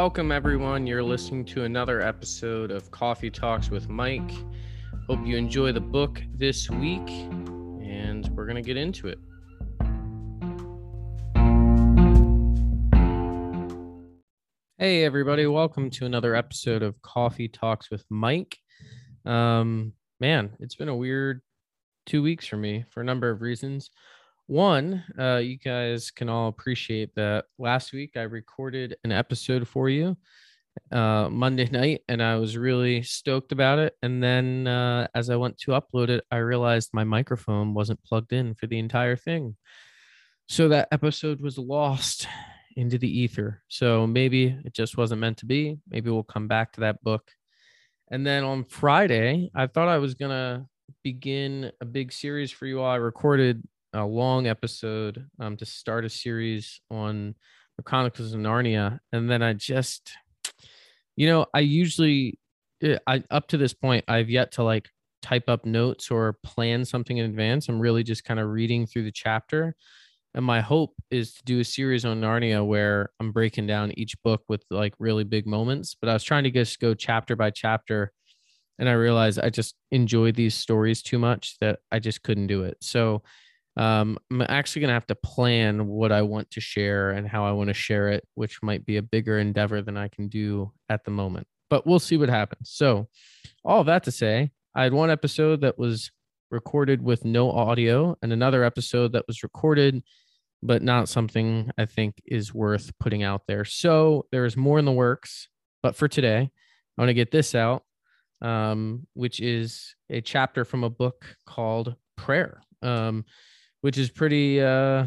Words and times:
Welcome, 0.00 0.30
everyone. 0.30 0.86
You're 0.86 1.02
listening 1.02 1.44
to 1.46 1.64
another 1.64 2.00
episode 2.00 2.70
of 2.70 2.88
Coffee 2.92 3.30
Talks 3.30 3.68
with 3.68 3.88
Mike. 3.88 4.30
Hope 5.08 5.18
you 5.26 5.36
enjoy 5.36 5.72
the 5.72 5.80
book 5.80 6.22
this 6.32 6.70
week, 6.70 7.10
and 7.10 8.30
we're 8.36 8.46
going 8.46 8.54
to 8.54 8.62
get 8.62 8.76
into 8.76 9.08
it. 9.08 9.18
Hey, 14.78 15.02
everybody. 15.02 15.48
Welcome 15.48 15.90
to 15.90 16.06
another 16.06 16.36
episode 16.36 16.84
of 16.84 17.02
Coffee 17.02 17.48
Talks 17.48 17.90
with 17.90 18.04
Mike. 18.08 18.56
Um, 19.24 19.94
man, 20.20 20.50
it's 20.60 20.76
been 20.76 20.88
a 20.88 20.94
weird 20.94 21.40
two 22.06 22.22
weeks 22.22 22.46
for 22.46 22.56
me 22.56 22.84
for 22.92 23.00
a 23.00 23.04
number 23.04 23.30
of 23.30 23.42
reasons. 23.42 23.90
One, 24.48 25.04
uh, 25.18 25.42
you 25.44 25.58
guys 25.58 26.10
can 26.10 26.30
all 26.30 26.48
appreciate 26.48 27.14
that 27.16 27.44
last 27.58 27.92
week 27.92 28.16
I 28.16 28.22
recorded 28.22 28.96
an 29.04 29.12
episode 29.12 29.68
for 29.68 29.90
you 29.90 30.16
uh, 30.90 31.28
Monday 31.30 31.68
night, 31.70 32.00
and 32.08 32.22
I 32.22 32.36
was 32.36 32.56
really 32.56 33.02
stoked 33.02 33.52
about 33.52 33.78
it. 33.78 33.94
And 34.00 34.22
then 34.22 34.66
uh, 34.66 35.08
as 35.14 35.28
I 35.28 35.36
went 35.36 35.58
to 35.58 35.72
upload 35.72 36.08
it, 36.08 36.24
I 36.30 36.38
realized 36.38 36.94
my 36.94 37.04
microphone 37.04 37.74
wasn't 37.74 38.02
plugged 38.04 38.32
in 38.32 38.54
for 38.54 38.66
the 38.66 38.78
entire 38.78 39.16
thing. 39.16 39.54
So 40.48 40.68
that 40.68 40.88
episode 40.92 41.42
was 41.42 41.58
lost 41.58 42.26
into 42.74 42.96
the 42.96 43.20
ether. 43.20 43.62
So 43.68 44.06
maybe 44.06 44.58
it 44.64 44.72
just 44.72 44.96
wasn't 44.96 45.20
meant 45.20 45.36
to 45.38 45.46
be. 45.46 45.76
Maybe 45.90 46.08
we'll 46.08 46.22
come 46.22 46.48
back 46.48 46.72
to 46.72 46.80
that 46.80 47.04
book. 47.04 47.32
And 48.10 48.26
then 48.26 48.44
on 48.44 48.64
Friday, 48.64 49.50
I 49.54 49.66
thought 49.66 49.88
I 49.88 49.98
was 49.98 50.14
going 50.14 50.30
to 50.30 50.64
begin 51.04 51.70
a 51.82 51.84
big 51.84 52.14
series 52.14 52.50
for 52.50 52.64
you 52.64 52.80
all. 52.80 52.90
I 52.90 52.96
recorded 52.96 53.62
a 53.92 54.04
long 54.04 54.46
episode 54.46 55.26
um, 55.40 55.56
to 55.56 55.66
start 55.66 56.04
a 56.04 56.10
series 56.10 56.80
on 56.90 57.34
the 57.76 57.82
Chronicles 57.82 58.34
of 58.34 58.40
Narnia, 58.40 58.98
and 59.12 59.30
then 59.30 59.42
I 59.42 59.52
just, 59.52 60.12
you 61.16 61.28
know, 61.28 61.46
I 61.54 61.60
usually, 61.60 62.38
eh, 62.82 62.98
I 63.06 63.22
up 63.30 63.48
to 63.48 63.56
this 63.56 63.72
point, 63.72 64.04
I've 64.08 64.30
yet 64.30 64.52
to 64.52 64.62
like 64.62 64.88
type 65.22 65.48
up 65.48 65.64
notes 65.64 66.10
or 66.10 66.38
plan 66.44 66.84
something 66.84 67.18
in 67.18 67.26
advance. 67.26 67.68
I'm 67.68 67.80
really 67.80 68.02
just 68.02 68.24
kind 68.24 68.40
of 68.40 68.48
reading 68.48 68.86
through 68.86 69.04
the 69.04 69.12
chapter. 69.12 69.74
And 70.34 70.44
my 70.44 70.60
hope 70.60 70.94
is 71.10 71.34
to 71.34 71.42
do 71.44 71.60
a 71.60 71.64
series 71.64 72.04
on 72.04 72.20
Narnia 72.20 72.64
where 72.64 73.10
I'm 73.18 73.32
breaking 73.32 73.66
down 73.66 73.92
each 73.98 74.14
book 74.22 74.42
with 74.48 74.62
like 74.70 74.94
really 74.98 75.24
big 75.24 75.46
moments. 75.46 75.96
But 75.98 76.10
I 76.10 76.12
was 76.12 76.22
trying 76.22 76.44
to 76.44 76.50
just 76.50 76.78
go 76.80 76.94
chapter 76.94 77.34
by 77.34 77.50
chapter. 77.50 78.12
And 78.78 78.88
I 78.88 78.92
realized 78.92 79.40
I 79.40 79.50
just 79.50 79.74
enjoy 79.90 80.32
these 80.32 80.54
stories 80.54 81.02
too 81.02 81.18
much 81.18 81.56
that 81.60 81.80
I 81.90 81.98
just 81.98 82.22
couldn't 82.22 82.46
do 82.46 82.62
it. 82.62 82.76
So 82.80 83.22
um, 83.78 84.18
I'm 84.30 84.42
actually 84.42 84.80
going 84.80 84.88
to 84.88 84.94
have 84.94 85.06
to 85.06 85.14
plan 85.14 85.86
what 85.86 86.12
I 86.12 86.22
want 86.22 86.50
to 86.52 86.60
share 86.60 87.10
and 87.10 87.26
how 87.26 87.44
I 87.44 87.52
want 87.52 87.68
to 87.68 87.74
share 87.74 88.08
it, 88.08 88.26
which 88.34 88.62
might 88.62 88.84
be 88.84 88.96
a 88.96 89.02
bigger 89.02 89.38
endeavor 89.38 89.80
than 89.82 89.96
I 89.96 90.08
can 90.08 90.28
do 90.28 90.72
at 90.88 91.04
the 91.04 91.10
moment. 91.10 91.46
But 91.70 91.86
we'll 91.86 91.98
see 91.98 92.16
what 92.16 92.28
happens. 92.28 92.70
So, 92.70 93.08
all 93.64 93.84
that 93.84 94.04
to 94.04 94.10
say, 94.10 94.50
I 94.74 94.82
had 94.82 94.92
one 94.92 95.10
episode 95.10 95.60
that 95.62 95.78
was 95.78 96.10
recorded 96.50 97.02
with 97.02 97.24
no 97.24 97.50
audio 97.50 98.16
and 98.22 98.32
another 98.32 98.64
episode 98.64 99.12
that 99.12 99.26
was 99.26 99.42
recorded 99.42 100.02
but 100.62 100.82
not 100.82 101.08
something 101.08 101.70
I 101.78 101.86
think 101.86 102.20
is 102.26 102.52
worth 102.52 102.90
putting 102.98 103.22
out 103.22 103.42
there. 103.46 103.64
So 103.64 104.26
there 104.32 104.44
is 104.44 104.56
more 104.56 104.78
in 104.78 104.84
the 104.84 104.92
works. 104.92 105.48
But 105.82 105.94
for 105.94 106.08
today, 106.08 106.38
I 106.38 107.00
want 107.00 107.08
to 107.10 107.14
get 107.14 107.30
this 107.30 107.54
out, 107.54 107.84
um, 108.42 109.06
which 109.14 109.40
is 109.40 109.94
a 110.10 110.20
chapter 110.20 110.64
from 110.64 110.82
a 110.82 110.90
book 110.90 111.24
called 111.46 111.94
Prayer. 112.16 112.60
Um, 112.82 113.24
which 113.88 113.96
is 113.96 114.10
pretty 114.10 114.60
uh 114.60 115.06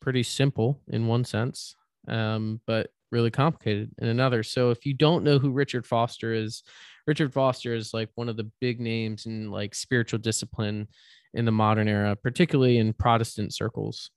pretty 0.00 0.22
simple 0.22 0.80
in 0.86 1.08
one 1.08 1.24
sense 1.24 1.74
um 2.06 2.60
but 2.64 2.90
really 3.10 3.32
complicated 3.32 3.90
in 3.98 4.06
another. 4.06 4.44
So 4.44 4.70
if 4.70 4.86
you 4.86 4.94
don't 4.94 5.24
know 5.24 5.40
who 5.40 5.50
richard 5.50 5.84
foster 5.84 6.32
is 6.32 6.62
richard 7.08 7.32
foster 7.32 7.74
is 7.74 7.92
like 7.92 8.08
one 8.14 8.28
of 8.28 8.36
the 8.36 8.48
big 8.60 8.78
names 8.78 9.26
in 9.26 9.50
like 9.50 9.74
spiritual 9.74 10.20
discipline 10.20 10.86
in 11.34 11.46
the 11.46 11.50
modern 11.50 11.88
era 11.88 12.14
particularly 12.14 12.78
in 12.78 12.92
protestant 12.92 13.52
circles. 13.52 14.12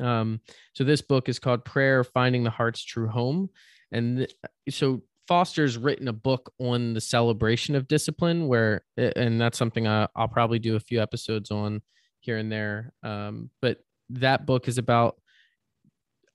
Um 0.00 0.40
so 0.72 0.82
this 0.82 1.00
book 1.00 1.28
is 1.28 1.38
called 1.38 1.64
prayer 1.64 2.02
finding 2.02 2.42
the 2.42 2.50
heart's 2.50 2.82
true 2.82 3.06
home. 3.06 3.50
And 3.92 4.16
th- 4.16 4.34
so 4.70 5.04
foster's 5.28 5.78
written 5.78 6.08
a 6.08 6.12
book 6.12 6.52
on 6.58 6.92
the 6.92 7.00
celebration 7.00 7.76
of 7.76 7.86
discipline 7.86 8.48
where 8.48 8.82
and 8.96 9.40
that's 9.40 9.58
something 9.58 9.86
I, 9.86 10.08
i'll 10.16 10.26
probably 10.26 10.58
do 10.58 10.74
a 10.74 10.80
few 10.80 11.00
episodes 11.00 11.52
on 11.52 11.82
here 12.26 12.36
and 12.36 12.52
there. 12.52 12.92
Um, 13.02 13.50
but 13.62 13.78
that 14.10 14.44
book 14.44 14.68
is 14.68 14.76
about 14.76 15.16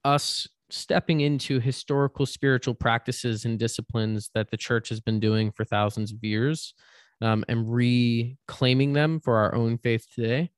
us 0.04 0.48
stepping 0.72 1.20
into 1.20 1.60
historical 1.60 2.26
spiritual 2.26 2.74
practices 2.74 3.46
and 3.46 3.60
disciplines 3.60 4.32
that 4.34 4.50
the 4.50 4.58
church 4.58 4.90
has 4.90 5.02
been 5.02 5.20
doing 5.20 5.52
for 5.52 5.66
thousands 5.66 6.12
of 6.12 6.24
years 6.24 6.74
um, 7.22 7.44
and 7.48 7.72
reclaiming 7.72 8.94
them 8.94 9.20
for 9.20 9.38
our 9.38 9.54
own 9.54 9.78
faith 9.78 10.08
today. 10.16 10.50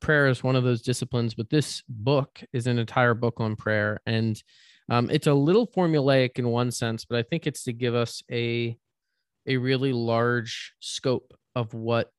Prayer 0.00 0.28
is 0.28 0.44
one 0.44 0.56
of 0.56 0.64
those 0.64 0.82
disciplines, 0.82 1.34
but 1.34 1.48
this 1.48 1.82
book 1.88 2.42
is 2.52 2.66
an 2.66 2.78
entire 2.78 3.14
book 3.14 3.40
on 3.40 3.56
prayer. 3.56 4.00
And 4.04 4.40
um, 4.90 5.08
it's 5.10 5.26
a 5.26 5.34
little 5.34 5.66
formulaic 5.66 6.38
in 6.38 6.48
one 6.48 6.70
sense, 6.70 7.04
but 7.04 7.18
I 7.18 7.22
think 7.22 7.46
it's 7.46 7.64
to 7.64 7.72
give 7.72 7.94
us 7.94 8.22
a, 8.30 8.76
a 9.46 9.56
really 9.56 9.92
large 9.92 10.74
scope 10.80 11.32
of 11.54 11.72
what 11.72 12.10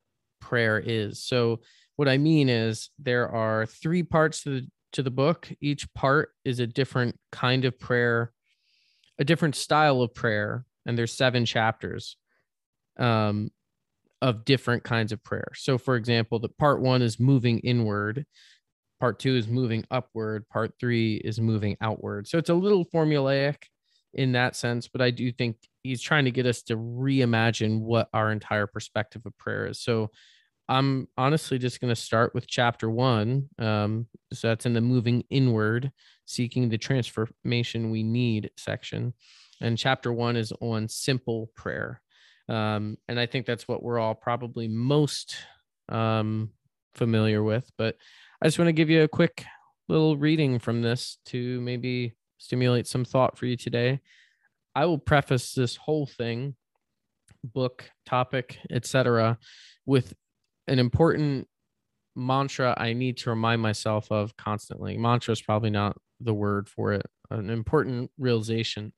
prayer 0.42 0.82
is. 0.84 1.24
So 1.24 1.60
what 1.96 2.08
I 2.08 2.18
mean 2.18 2.50
is 2.50 2.90
there 2.98 3.30
are 3.30 3.66
three 3.66 4.04
parts 4.04 4.44
to 4.44 4.50
the 4.50 4.68
to 4.94 5.04
the 5.04 5.12
book. 5.12 5.50
Each 5.60 5.92
part 5.94 6.30
is 6.46 6.60
a 6.60 6.68
different 6.68 7.18
kind 7.32 7.66
of 7.66 7.80
prayer, 7.80 8.32
a 9.20 9.24
different 9.24 9.56
style 9.56 10.02
of 10.02 10.14
prayer, 10.14 10.66
and 10.86 10.98
there's 10.98 11.14
seven 11.14 11.46
chapters 11.46 12.18
um, 12.98 13.50
of 14.22 14.46
different 14.46 14.84
kinds 14.84 15.12
of 15.12 15.24
prayer. 15.24 15.52
So, 15.56 15.78
for 15.78 15.96
example, 15.96 16.40
the 16.40 16.50
part 16.50 16.82
one 16.82 17.02
is 17.02 17.20
moving 17.20 17.60
inward, 17.60 18.26
part 19.00 19.20
two 19.20 19.36
is 19.36 19.48
moving 19.48 19.84
upward, 19.92 20.48
part 20.48 20.74
three 20.80 21.16
is 21.16 21.40
moving 21.42 21.76
outward. 21.82 22.28
So 22.28 22.38
it's 22.38 22.50
a 22.50 22.54
little 22.54 22.86
formulaic 22.86 23.56
in 24.14 24.34
that 24.34 24.56
sense, 24.56 24.88
but 24.88 25.02
I 25.02 25.10
do 25.10 25.32
think 25.32 25.58
he's 25.82 26.02
trying 26.02 26.26
to 26.26 26.32
get 26.32 26.46
us 26.46 26.62
to 26.64 26.78
reimagine 26.78 27.80
what 27.80 28.10
our 28.14 28.32
entire 28.32 28.68
perspective 28.68 29.24
of 29.26 29.38
prayer 29.38 29.66
is. 29.66 29.82
So 29.82 30.12
I'm 30.70 31.08
honestly 31.18 31.60
just 31.60 31.82
going 31.82 31.94
to 31.94 32.00
start 32.00 32.34
with 32.34 32.48
chapter 32.48 32.90
one. 32.90 33.50
Um, 33.60 34.08
so 34.32 34.48
that's 34.48 34.66
in 34.66 34.74
the 34.74 34.82
moving 34.82 35.24
inward, 35.30 35.92
seeking 36.26 36.70
the 36.70 36.78
transformation 36.78 37.92
we 37.92 38.04
need 38.04 38.52
section. 38.58 39.14
And 39.62 39.78
chapter 39.78 40.12
one 40.12 40.36
is 40.36 40.54
on 40.62 40.88
simple 40.88 41.52
prayer. 41.56 42.02
Um, 42.50 42.98
and 43.08 43.20
I 43.20 43.26
think 43.26 43.46
that's 43.46 43.68
what 43.68 43.84
we're 43.84 44.00
all 44.00 44.16
probably 44.16 44.68
most 44.68 45.36
um, 45.90 46.52
familiar 46.96 47.44
with. 47.44 47.70
But 47.78 47.98
I 48.42 48.48
just 48.48 48.60
want 48.60 48.70
to 48.70 48.74
give 48.74 48.90
you 48.90 49.04
a 49.04 49.08
quick 49.08 49.46
little 49.90 50.18
reading 50.18 50.60
from 50.60 50.82
this 50.82 51.18
to 51.26 51.60
maybe 51.62 52.14
stimulate 52.38 52.88
some 52.88 53.06
thought 53.06 53.38
for 53.38 53.46
you 53.46 53.58
today. 53.58 54.00
I 54.76 54.86
will 54.86 54.98
preface 54.98 55.54
this 55.54 55.76
whole 55.76 56.06
thing, 56.06 56.56
book, 57.44 57.90
topic, 58.06 58.60
etc., 58.72 59.38
with 59.86 60.14
an 60.68 60.80
important 60.80 61.48
mantra 62.16 62.76
I 62.78 62.94
need 62.94 63.18
to 63.18 63.30
remind 63.30 63.62
myself 63.62 64.12
of 64.12 64.36
constantly. 64.38 64.98
Mantra 64.98 65.32
is 65.32 65.42
probably 65.42 65.70
not 65.70 65.98
the 66.20 66.34
word 66.34 66.70
for 66.70 66.94
it, 66.94 67.06
an 67.30 67.50
important 67.50 68.12
realization. 68.18 68.94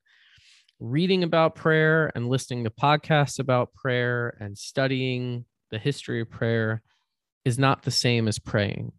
Reading 0.80 1.24
about 1.24 1.56
prayer 1.56 2.12
and 2.16 2.28
listening 2.28 2.66
to 2.66 2.70
podcasts 2.70 3.40
about 3.40 3.74
prayer 3.74 4.38
and 4.40 4.58
studying 4.58 5.46
the 5.72 5.80
history 5.80 6.22
of 6.22 6.30
prayer 6.30 6.84
is 7.46 7.58
not 7.58 7.84
the 7.84 7.92
same 7.92 8.28
as 8.28 8.40
praying. 8.40 8.92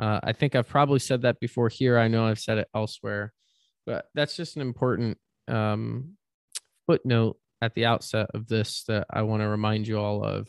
Uh, 0.00 0.20
I 0.22 0.32
think 0.32 0.54
I've 0.54 0.68
probably 0.68 1.00
said 1.00 1.22
that 1.22 1.40
before 1.40 1.68
here. 1.68 1.98
I 1.98 2.08
know 2.08 2.26
I've 2.26 2.38
said 2.38 2.58
it 2.58 2.68
elsewhere, 2.74 3.32
but 3.84 4.06
that's 4.14 4.36
just 4.36 4.56
an 4.56 4.62
important 4.62 5.18
um, 5.48 6.16
footnote 6.86 7.38
at 7.60 7.74
the 7.74 7.86
outset 7.86 8.28
of 8.34 8.46
this 8.48 8.84
that 8.88 9.06
I 9.10 9.22
want 9.22 9.42
to 9.42 9.48
remind 9.48 9.86
you 9.86 9.98
all 9.98 10.24
of. 10.24 10.48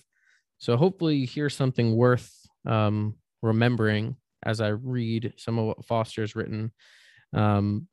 So 0.64 0.78
hopefully 0.78 1.18
you 1.18 1.28
hear 1.28 1.50
something 1.50 1.94
worth 1.94 2.32
um, 2.66 3.16
remembering 3.42 4.16
as 4.46 4.62
I 4.62 4.70
read 4.70 5.34
some 5.36 5.60
of 5.60 5.66
what 5.66 5.86
Foster's 5.86 6.38
written. 6.38 6.72
Um, 7.34 7.90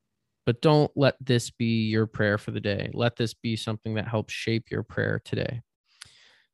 but 0.46 0.62
don't 0.62 0.88
let 0.94 1.16
this 1.20 1.50
be 1.50 1.88
your 1.88 2.06
prayer 2.06 2.38
for 2.38 2.52
the 2.52 2.60
day. 2.60 2.88
Let 2.94 3.16
this 3.16 3.34
be 3.34 3.56
something 3.56 3.94
that 3.94 4.06
helps 4.06 4.32
shape 4.32 4.70
your 4.70 4.84
prayer 4.84 5.20
today. 5.24 5.62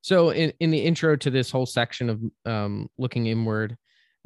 So, 0.00 0.30
in, 0.30 0.54
in 0.58 0.70
the 0.70 0.78
intro 0.78 1.16
to 1.16 1.28
this 1.28 1.50
whole 1.50 1.66
section 1.66 2.08
of 2.08 2.22
um, 2.46 2.88
looking 2.96 3.26
inward, 3.26 3.76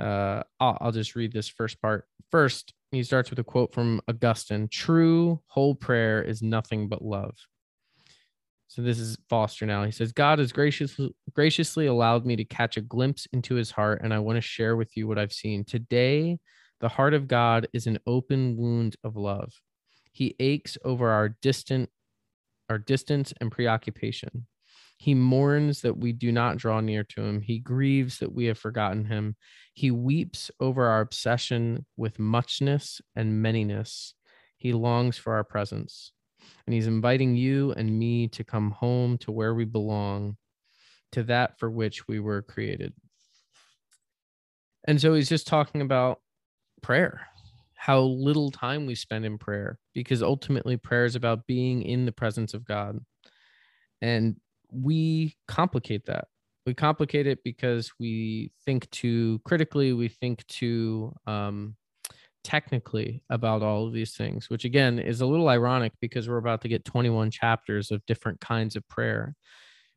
uh, 0.01 0.45
I'll, 0.61 0.79
I'll 0.81 0.93
just 0.93 1.17
read 1.17 1.33
this 1.33 1.49
first 1.49 1.83
part. 1.83 2.05
First, 2.31 2.73
he 2.93 3.03
starts 3.03 3.31
with 3.31 3.41
a 3.41 3.45
quote 3.45 3.75
from 3.75 4.01
Augustine 4.07 4.69
True 4.69 5.41
whole 5.49 5.75
prayer 5.75 6.23
is 6.23 6.41
nothing 6.41 6.89
but 6.89 7.03
love. 7.03 7.35
So 8.71 8.83
this 8.83 9.01
is 9.01 9.19
Foster 9.29 9.67
now. 9.67 9.83
He 9.83 9.91
says, 9.91 10.13
God 10.13 10.39
has 10.39 10.53
graciously 10.53 11.13
graciously 11.35 11.87
allowed 11.87 12.25
me 12.25 12.37
to 12.37 12.45
catch 12.45 12.77
a 12.77 12.81
glimpse 12.81 13.27
into 13.33 13.57
his 13.57 13.73
heart, 13.73 14.01
and 14.05 14.15
I 14.15 14.21
want 14.21 14.37
to 14.37 14.41
share 14.41 14.77
with 14.77 14.97
you 14.97 15.09
what 15.09 15.19
I've 15.19 15.33
seen. 15.33 15.65
Today, 15.65 16.39
the 16.79 16.89
heart 16.89 17.13
of 17.13 17.27
God 17.27 17.67
is 17.73 17.89
an 17.89 17.99
open 18.07 18.57
wound 18.57 18.95
of 19.03 19.17
love. 19.17 19.53
He 20.13 20.37
aches 20.39 20.79
over 20.85 21.11
our 21.11 21.31
distant 21.43 21.91
our 22.69 22.79
distance 22.79 23.35
and 23.41 23.51
preoccupation. 23.51 24.47
He 24.99 25.15
mourns 25.15 25.81
that 25.81 25.97
we 25.97 26.13
do 26.13 26.31
not 26.31 26.57
draw 26.57 26.79
near 26.81 27.03
to 27.03 27.23
him. 27.23 27.41
He 27.41 27.59
grieves 27.59 28.21
that 28.21 28.33
we 28.33 28.45
have 28.45 28.59
forgotten 28.59 29.07
him. 29.07 29.35
He 29.75 29.91
weeps 29.91 30.49
over 30.61 30.87
our 30.87 31.01
obsession 31.01 31.87
with 31.97 32.21
muchness 32.21 33.01
and 33.17 33.45
manyness. 33.45 34.13
He 34.59 34.73
longs 34.73 35.19
for 35.19 35.35
our 35.35 35.43
presence. 35.43 36.13
And 36.67 36.75
he's 36.75 36.87
inviting 36.87 37.37
you 37.37 37.73
and 37.73 37.99
me 37.99 38.29
to 38.29 38.45
come 38.45 38.71
home 38.71 39.19
to 39.19 39.33
where 39.33 39.55
we 39.55 39.65
belong, 39.65 40.37
to 41.13 41.23
that 41.25 41.59
for 41.59 41.71
which 41.71 42.07
we 42.07 42.21
were 42.21 42.43
created. 42.43 42.93
And 44.87 45.01
so 45.01 45.15
he's 45.15 45.29
just 45.29 45.47
talking 45.47 45.83
about 45.83 46.21
prayer, 46.83 47.27
how 47.75 48.01
little 48.01 48.51
time 48.51 48.87
we 48.87 48.95
spend 48.95 49.25
in 49.25 49.39
prayer, 49.39 49.79
because 49.95 50.23
ultimately 50.23 50.77
prayer 50.77 51.05
is 51.05 51.17
about 51.17 51.47
being 51.47 51.83
in 51.83 52.07
the 52.07 52.13
presence 52.13 52.55
of 52.55 52.65
God. 52.65 52.99
And 54.01 54.37
we 54.73 55.37
complicate 55.49 56.07
that. 56.07 56.29
We 56.67 56.75
complicate 56.75 57.27
it 57.27 57.43
because 57.43 57.91
we 57.99 58.53
think 58.65 58.89
too 58.91 59.41
critically, 59.45 59.93
we 59.93 60.09
think 60.09 60.47
too 60.47 61.15
um, 61.27 61.75
technically 62.45 63.23
about 63.31 63.63
all 63.63 63.87
of 63.87 63.93
these 63.93 64.17
things, 64.17 64.49
which 64.49 64.65
again 64.65 64.99
is 64.99 65.21
a 65.21 65.27
little 65.27 65.49
ironic 65.49 65.93
because 66.01 66.29
we're 66.29 66.37
about 66.37 66.63
to 66.63 66.69
get 66.69 66.85
21 66.85 67.31
chapters 67.31 67.91
of 67.91 68.05
different 68.07 68.41
kinds 68.41 68.77
of 68.77 68.87
prayer. 68.89 69.35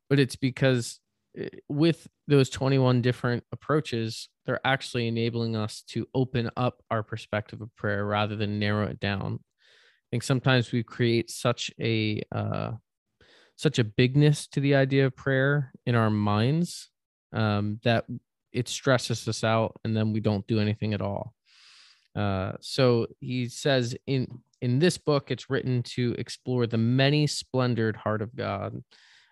But 0.08 0.18
it's 0.18 0.36
because 0.36 1.00
eh, 1.38 1.48
with 1.68 2.06
those 2.28 2.50
21 2.50 3.02
different 3.02 3.44
approaches, 3.52 4.28
they're 4.46 4.66
actually 4.66 5.08
enabling 5.08 5.56
us 5.56 5.82
to 5.88 6.06
open 6.14 6.50
up 6.56 6.82
our 6.90 7.02
perspective 7.02 7.60
of 7.60 7.74
prayer 7.76 8.04
rather 8.04 8.36
than 8.36 8.58
narrow 8.58 8.86
it 8.86 9.00
down. 9.00 9.40
I 9.42 10.06
think 10.10 10.22
sometimes 10.22 10.70
we 10.70 10.82
create 10.82 11.30
such 11.30 11.70
a 11.80 12.22
uh, 12.30 12.72
such 13.56 13.78
a 13.78 13.84
bigness 13.84 14.46
to 14.48 14.60
the 14.60 14.74
idea 14.74 15.06
of 15.06 15.16
prayer 15.16 15.72
in 15.86 15.94
our 15.94 16.10
minds 16.10 16.90
um, 17.32 17.78
that 17.84 18.04
it 18.52 18.68
stresses 18.68 19.26
us 19.28 19.44
out, 19.44 19.80
and 19.84 19.96
then 19.96 20.12
we 20.12 20.20
don't 20.20 20.46
do 20.46 20.60
anything 20.60 20.94
at 20.94 21.02
all. 21.02 21.34
Uh, 22.14 22.52
so 22.60 23.06
he 23.20 23.48
says 23.48 23.96
in 24.06 24.26
in 24.60 24.78
this 24.78 24.96
book, 24.96 25.30
it's 25.30 25.50
written 25.50 25.82
to 25.82 26.14
explore 26.16 26.66
the 26.66 26.78
many 26.78 27.26
splendored 27.26 27.96
heart 27.96 28.22
of 28.22 28.34
God. 28.34 28.82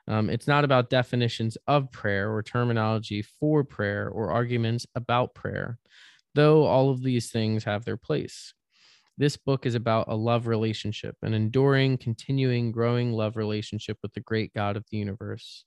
Um, 0.06 0.28
it's 0.28 0.46
not 0.46 0.64
about 0.64 0.90
definitions 0.90 1.56
of 1.66 1.90
prayer 1.90 2.30
or 2.30 2.42
terminology 2.42 3.22
for 3.22 3.64
prayer 3.64 4.10
or 4.10 4.30
arguments 4.30 4.86
about 4.94 5.34
prayer, 5.34 5.78
though 6.34 6.64
all 6.64 6.90
of 6.90 7.02
these 7.02 7.30
things 7.30 7.64
have 7.64 7.84
their 7.84 7.96
place. 7.96 8.52
This 9.16 9.36
book 9.36 9.64
is 9.64 9.74
about 9.74 10.08
a 10.08 10.16
love 10.16 10.46
relationship, 10.46 11.16
an 11.22 11.32
enduring, 11.32 11.98
continuing, 11.98 12.72
growing 12.72 13.12
love 13.12 13.36
relationship 13.36 13.98
with 14.02 14.12
the 14.14 14.20
great 14.20 14.52
God 14.52 14.76
of 14.76 14.84
the 14.90 14.98
universe. 14.98 15.64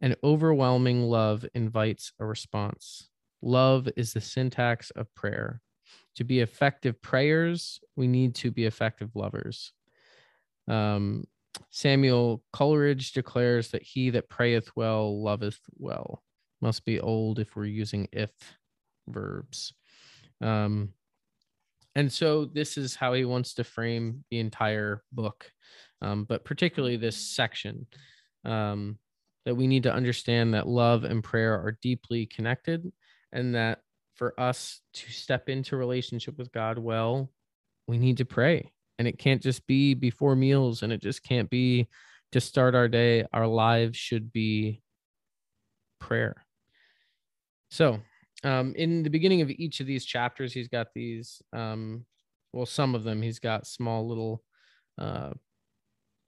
An 0.00 0.16
overwhelming 0.22 1.02
love 1.02 1.46
invites 1.54 2.12
a 2.20 2.26
response. 2.26 3.08
Love 3.40 3.88
is 3.96 4.12
the 4.12 4.20
syntax 4.20 4.90
of 4.90 5.14
prayer. 5.14 5.60
To 6.16 6.24
be 6.24 6.40
effective 6.40 7.00
prayers, 7.00 7.80
we 7.96 8.08
need 8.08 8.34
to 8.36 8.50
be 8.50 8.64
effective 8.64 9.14
lovers. 9.14 9.72
Um, 10.66 11.24
Samuel 11.70 12.42
Coleridge 12.52 13.12
declares 13.12 13.70
that 13.70 13.82
he 13.82 14.10
that 14.10 14.28
prayeth 14.28 14.70
well 14.76 15.22
loveth 15.22 15.60
well. 15.76 16.22
Must 16.60 16.84
be 16.84 17.00
old 17.00 17.38
if 17.38 17.54
we're 17.54 17.64
using 17.64 18.08
if 18.12 18.30
verbs. 19.06 19.72
Um, 20.40 20.92
and 21.94 22.12
so 22.12 22.44
this 22.44 22.76
is 22.76 22.94
how 22.94 23.12
he 23.14 23.24
wants 23.24 23.54
to 23.54 23.64
frame 23.64 24.24
the 24.30 24.38
entire 24.38 25.02
book, 25.12 25.50
um, 26.00 26.24
but 26.24 26.44
particularly 26.44 26.96
this 26.96 27.16
section 27.16 27.86
um, 28.44 28.98
that 29.44 29.56
we 29.56 29.66
need 29.66 29.82
to 29.84 29.92
understand 29.92 30.54
that 30.54 30.68
love 30.68 31.04
and 31.04 31.24
prayer 31.24 31.54
are 31.54 31.78
deeply 31.82 32.26
connected 32.26 32.92
and 33.32 33.54
that 33.54 33.80
for 34.18 34.38
us 34.38 34.80
to 34.92 35.10
step 35.10 35.48
into 35.48 35.76
relationship 35.76 36.36
with 36.36 36.52
God 36.52 36.76
well, 36.76 37.30
we 37.86 37.98
need 37.98 38.18
to 38.18 38.24
pray. 38.24 38.70
And 38.98 39.06
it 39.06 39.18
can't 39.18 39.40
just 39.40 39.66
be 39.66 39.94
before 39.94 40.34
meals 40.34 40.82
and 40.82 40.92
it 40.92 41.00
just 41.00 41.22
can't 41.22 41.48
be 41.48 41.88
to 42.32 42.40
start 42.40 42.74
our 42.74 42.88
day. 42.88 43.24
Our 43.32 43.46
lives 43.46 43.96
should 43.96 44.32
be 44.32 44.82
prayer. 46.00 46.44
So, 47.70 48.00
um, 48.44 48.74
in 48.76 49.04
the 49.04 49.10
beginning 49.10 49.40
of 49.40 49.50
each 49.50 49.80
of 49.80 49.86
these 49.86 50.04
chapters, 50.04 50.52
he's 50.52 50.68
got 50.68 50.88
these, 50.94 51.40
um, 51.52 52.04
well, 52.52 52.66
some 52.66 52.94
of 52.94 53.04
them, 53.04 53.22
he's 53.22 53.38
got 53.38 53.66
small 53.66 54.08
little, 54.08 54.42
uh, 54.98 55.30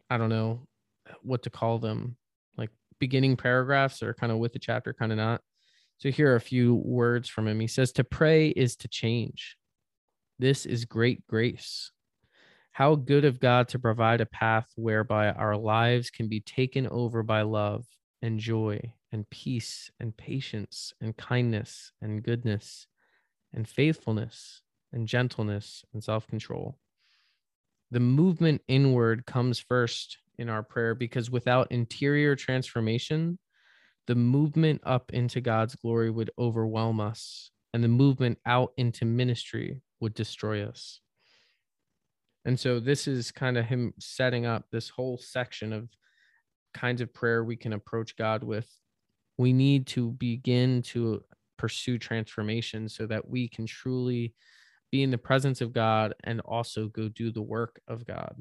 I 0.08 0.16
don't 0.16 0.28
know 0.28 0.66
what 1.22 1.42
to 1.44 1.50
call 1.50 1.78
them, 1.78 2.16
like 2.56 2.70
beginning 2.98 3.36
paragraphs 3.36 4.02
or 4.02 4.14
kind 4.14 4.32
of 4.32 4.38
with 4.38 4.52
the 4.52 4.58
chapter, 4.58 4.92
kind 4.92 5.12
of 5.12 5.18
not. 5.18 5.40
So 6.00 6.10
here 6.10 6.32
are 6.32 6.36
a 6.36 6.40
few 6.40 6.74
words 6.76 7.28
from 7.28 7.46
him. 7.46 7.60
He 7.60 7.66
says, 7.66 7.92
To 7.92 8.04
pray 8.04 8.48
is 8.48 8.74
to 8.76 8.88
change. 8.88 9.56
This 10.38 10.64
is 10.64 10.86
great 10.86 11.26
grace. 11.26 11.92
How 12.72 12.94
good 12.94 13.26
of 13.26 13.38
God 13.38 13.68
to 13.68 13.78
provide 13.78 14.22
a 14.22 14.26
path 14.26 14.66
whereby 14.76 15.30
our 15.30 15.56
lives 15.56 16.08
can 16.08 16.28
be 16.28 16.40
taken 16.40 16.88
over 16.88 17.22
by 17.22 17.42
love 17.42 17.84
and 18.22 18.38
joy 18.38 18.80
and 19.12 19.28
peace 19.28 19.90
and 20.00 20.16
patience 20.16 20.94
and 21.02 21.14
kindness 21.14 21.92
and 22.00 22.22
goodness 22.22 22.86
and 23.52 23.68
faithfulness 23.68 24.62
and 24.94 25.06
gentleness 25.06 25.84
and 25.92 26.02
self 26.02 26.26
control. 26.26 26.78
The 27.90 28.00
movement 28.00 28.62
inward 28.68 29.26
comes 29.26 29.58
first 29.58 30.16
in 30.38 30.48
our 30.48 30.62
prayer 30.62 30.94
because 30.94 31.30
without 31.30 31.70
interior 31.70 32.36
transformation, 32.36 33.38
the 34.06 34.14
movement 34.14 34.80
up 34.84 35.12
into 35.12 35.40
God's 35.40 35.76
glory 35.76 36.10
would 36.10 36.30
overwhelm 36.38 37.00
us, 37.00 37.50
and 37.72 37.84
the 37.84 37.88
movement 37.88 38.38
out 38.46 38.72
into 38.76 39.04
ministry 39.04 39.80
would 40.00 40.14
destroy 40.14 40.66
us. 40.66 41.00
And 42.44 42.58
so, 42.58 42.80
this 42.80 43.06
is 43.06 43.30
kind 43.30 43.58
of 43.58 43.66
him 43.66 43.92
setting 43.98 44.46
up 44.46 44.64
this 44.72 44.88
whole 44.88 45.18
section 45.18 45.72
of 45.72 45.88
kinds 46.72 47.00
of 47.00 47.12
prayer 47.12 47.44
we 47.44 47.56
can 47.56 47.72
approach 47.72 48.16
God 48.16 48.42
with. 48.42 48.68
We 49.36 49.52
need 49.52 49.86
to 49.88 50.12
begin 50.12 50.82
to 50.82 51.22
pursue 51.58 51.98
transformation 51.98 52.88
so 52.88 53.06
that 53.06 53.28
we 53.28 53.48
can 53.48 53.66
truly 53.66 54.34
be 54.90 55.02
in 55.02 55.10
the 55.10 55.18
presence 55.18 55.60
of 55.60 55.72
God 55.72 56.14
and 56.24 56.40
also 56.40 56.88
go 56.88 57.08
do 57.08 57.30
the 57.30 57.42
work 57.42 57.80
of 57.86 58.06
God. 58.06 58.34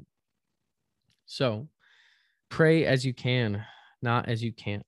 So, 1.26 1.68
pray 2.48 2.86
as 2.86 3.04
you 3.04 3.14
can, 3.14 3.64
not 4.02 4.28
as 4.28 4.42
you 4.42 4.52
can't. 4.52 4.86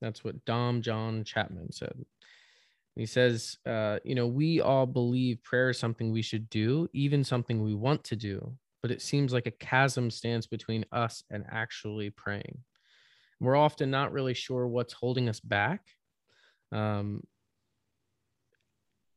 That's 0.00 0.24
what 0.24 0.44
Dom 0.44 0.82
John 0.82 1.24
Chapman 1.24 1.72
said. 1.72 2.04
He 2.96 3.06
says, 3.06 3.58
uh, 3.66 3.98
you 4.04 4.14
know, 4.14 4.26
we 4.26 4.60
all 4.60 4.86
believe 4.86 5.42
prayer 5.42 5.70
is 5.70 5.78
something 5.78 6.10
we 6.10 6.22
should 6.22 6.50
do, 6.50 6.88
even 6.92 7.24
something 7.24 7.62
we 7.62 7.74
want 7.74 8.04
to 8.04 8.16
do, 8.16 8.54
but 8.82 8.90
it 8.90 9.00
seems 9.00 9.32
like 9.32 9.46
a 9.46 9.52
chasm 9.52 10.10
stands 10.10 10.46
between 10.46 10.84
us 10.92 11.22
and 11.30 11.44
actually 11.50 12.10
praying. 12.10 12.58
We're 13.40 13.56
often 13.56 13.90
not 13.90 14.12
really 14.12 14.34
sure 14.34 14.66
what's 14.66 14.92
holding 14.92 15.28
us 15.28 15.40
back. 15.40 15.82
Um, 16.72 17.22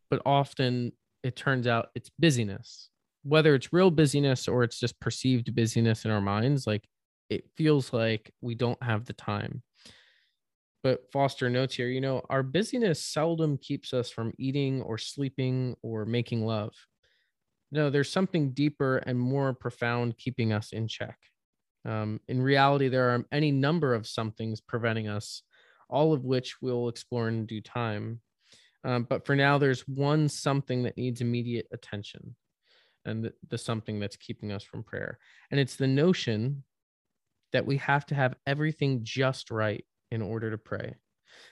but 0.10 0.22
often 0.26 0.94
it 1.24 1.36
turns 1.36 1.68
out 1.68 1.90
it's 1.96 2.12
busyness, 2.20 2.90
whether 3.24 3.56
it's 3.56 3.74
real 3.74 3.92
busyness 3.92 4.48
or 4.48 4.64
it's 4.64 4.80
just 4.80 5.00
perceived 5.00 5.54
busyness 5.56 6.06
in 6.06 6.12
our 6.12 6.22
minds. 6.22 6.68
Like 6.68 6.88
it 7.30 7.50
feels 7.58 7.92
like 7.92 8.32
we 8.42 8.56
don't 8.56 8.82
have 8.82 9.06
the 9.06 9.14
time 9.14 9.62
but 10.84 11.10
Foster 11.14 11.50
notes 11.50 11.76
here, 11.76 11.88
you 11.88 12.02
know, 12.02 12.22
our 12.30 12.44
busyness 12.44 13.02
seldom 13.02 13.58
keeps 13.58 13.94
us 13.94 14.12
from 14.12 14.34
eating 14.38 14.82
or 14.82 14.98
sleeping 14.98 15.76
or 15.82 16.06
making 16.06 16.46
love. 16.46 16.74
No, 17.72 17.90
there's 17.90 18.12
something 18.12 18.52
deeper 18.52 18.98
and 18.98 19.18
more 19.18 19.54
profound 19.54 20.18
keeping 20.18 20.52
us 20.52 20.74
in 20.74 20.88
check. 20.90 21.18
Um, 21.86 22.20
in 22.28 22.42
reality, 22.42 22.90
there 22.90 23.10
are 23.10 23.26
any 23.32 23.52
number 23.52 23.94
of 23.94 24.06
somethings 24.06 24.62
preventing 24.62 25.08
us, 25.08 25.42
all 25.90 26.14
of 26.14 26.26
which 26.26 26.62
we'll 26.62 26.90
explore 26.90 27.30
in 27.30 27.46
due 27.46 27.62
time. 27.62 28.20
Um, 28.84 29.08
but 29.10 29.26
for 29.26 29.36
now, 29.36 29.58
there's 29.58 29.88
one 29.88 30.28
something 30.28 30.84
that 30.84 30.98
needs 30.98 31.22
immediate 31.22 31.68
attention, 31.72 32.36
and 33.06 33.24
the, 33.24 33.34
the 33.50 33.58
something 33.58 34.00
that's 34.00 34.18
keeping 34.18 34.52
us 34.52 34.64
from 34.64 34.84
prayer. 34.84 35.18
And 35.50 35.60
it's 35.60 35.78
the 35.78 35.88
notion 35.88 36.64
that 37.54 37.66
we 37.66 37.78
have 37.78 38.06
to 38.08 38.16
have 38.16 38.36
everything 38.46 39.00
just 39.04 39.50
right 39.50 39.86
in 40.12 40.22
order 40.22 40.52
to 40.52 40.58
pray. 40.58 40.96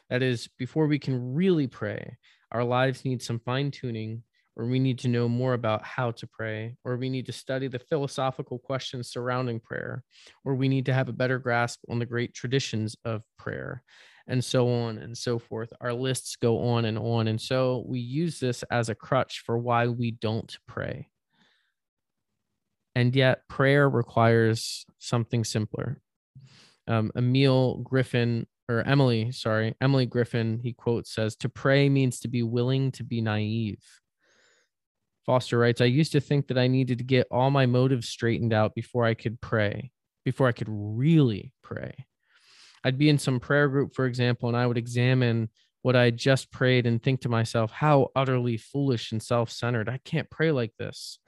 That 0.10 0.22
is, 0.22 0.50
before 0.58 0.88
we 0.88 1.00
can 1.00 1.34
really 1.34 1.68
pray, 1.68 2.18
our 2.52 2.64
lives 2.64 3.06
need 3.06 3.22
some 3.22 3.40
fine 3.40 3.72
tuning, 3.72 4.24
or 4.56 4.66
we 4.66 4.80
need 4.80 5.00
to 5.00 5.08
know 5.08 5.30
more 5.30 5.54
about 5.54 5.84
how 5.84 6.12
to 6.12 6.28
pray, 6.28 6.76
or 6.84 6.98
we 6.98 7.10
need 7.10 7.26
to 7.28 7.32
study 7.32 7.68
the 7.68 7.80
philosophical 7.80 8.60
questions 8.60 9.10
surrounding 9.10 9.60
prayer, 9.60 10.04
or 10.44 10.56
we 10.56 10.68
need 10.68 10.86
to 10.88 10.94
have 10.94 11.10
a 11.10 11.14
better 11.14 11.40
grasp 11.40 11.80
on 11.90 12.00
the 12.00 12.06
great 12.06 12.34
traditions 12.34 12.96
of 13.06 13.24
prayer, 13.38 13.84
and 14.28 14.44
so 14.44 14.70
on 14.70 14.98
and 14.98 15.18
so 15.18 15.40
forth. 15.40 15.72
Our 15.82 15.94
lists 15.94 16.36
go 16.36 16.60
on 16.60 16.86
and 16.86 16.98
on. 16.98 17.28
And 17.28 17.40
so 17.40 17.84
we 17.88 18.00
use 18.00 18.40
this 18.40 18.64
as 18.64 18.90
a 18.90 18.96
crutch 18.96 19.42
for 19.46 19.58
why 19.58 19.88
we 19.88 20.12
don't 20.12 20.56
pray. 20.68 21.08
And 22.94 23.16
yet, 23.16 23.48
prayer 23.48 23.90
requires 23.90 24.86
something 25.00 25.46
simpler. 25.46 26.02
Um, 26.88 27.12
Emil 27.16 27.78
Griffin, 27.78 28.48
or 28.68 28.82
Emily, 28.82 29.32
sorry, 29.32 29.76
Emilie 29.82 30.06
Griffin, 30.06 30.60
he 30.64 30.74
quotes 30.74 31.14
says, 31.14 31.36
To 31.38 31.50
pray 31.50 31.90
means 31.90 32.20
to 32.22 32.28
be 32.28 32.44
willing 32.44 32.92
to 32.94 33.04
be 33.04 33.22
naive. 33.22 33.84
Foster 35.26 35.58
writes, 35.58 35.82
I 35.82 35.86
used 35.86 36.14
to 36.14 36.20
think 36.20 36.48
that 36.48 36.58
I 36.58 36.68
needed 36.68 36.98
to 36.98 37.04
get 37.04 37.28
all 37.30 37.52
my 37.52 37.66
motives 37.66 38.10
straightened 38.10 38.54
out 38.54 38.74
before 38.74 39.06
I 39.06 39.14
could 39.14 39.40
pray, 39.40 39.92
before 40.26 40.48
I 40.48 40.52
could 40.52 40.70
really 40.70 41.54
pray. 41.62 41.94
I'd 42.84 42.98
be 42.98 43.10
in 43.10 43.20
some 43.20 43.40
prayer 43.40 43.68
group, 43.70 43.94
for 43.94 44.06
example, 44.06 44.50
and 44.50 44.58
I 44.58 44.66
would 44.66 44.78
examine 44.78 45.50
what 45.84 45.96
I 45.96 46.12
just 46.12 46.52
prayed 46.52 46.86
and 46.86 47.02
think 47.02 47.22
to 47.22 47.30
myself, 47.30 47.72
how 47.72 48.10
utterly 48.16 48.58
foolish 48.58 49.12
and 49.12 49.22
self 49.22 49.52
centered. 49.52 49.90
I 49.90 50.00
can't 50.04 50.30
pray 50.30 50.52
like 50.52 50.74
this. 50.78 51.20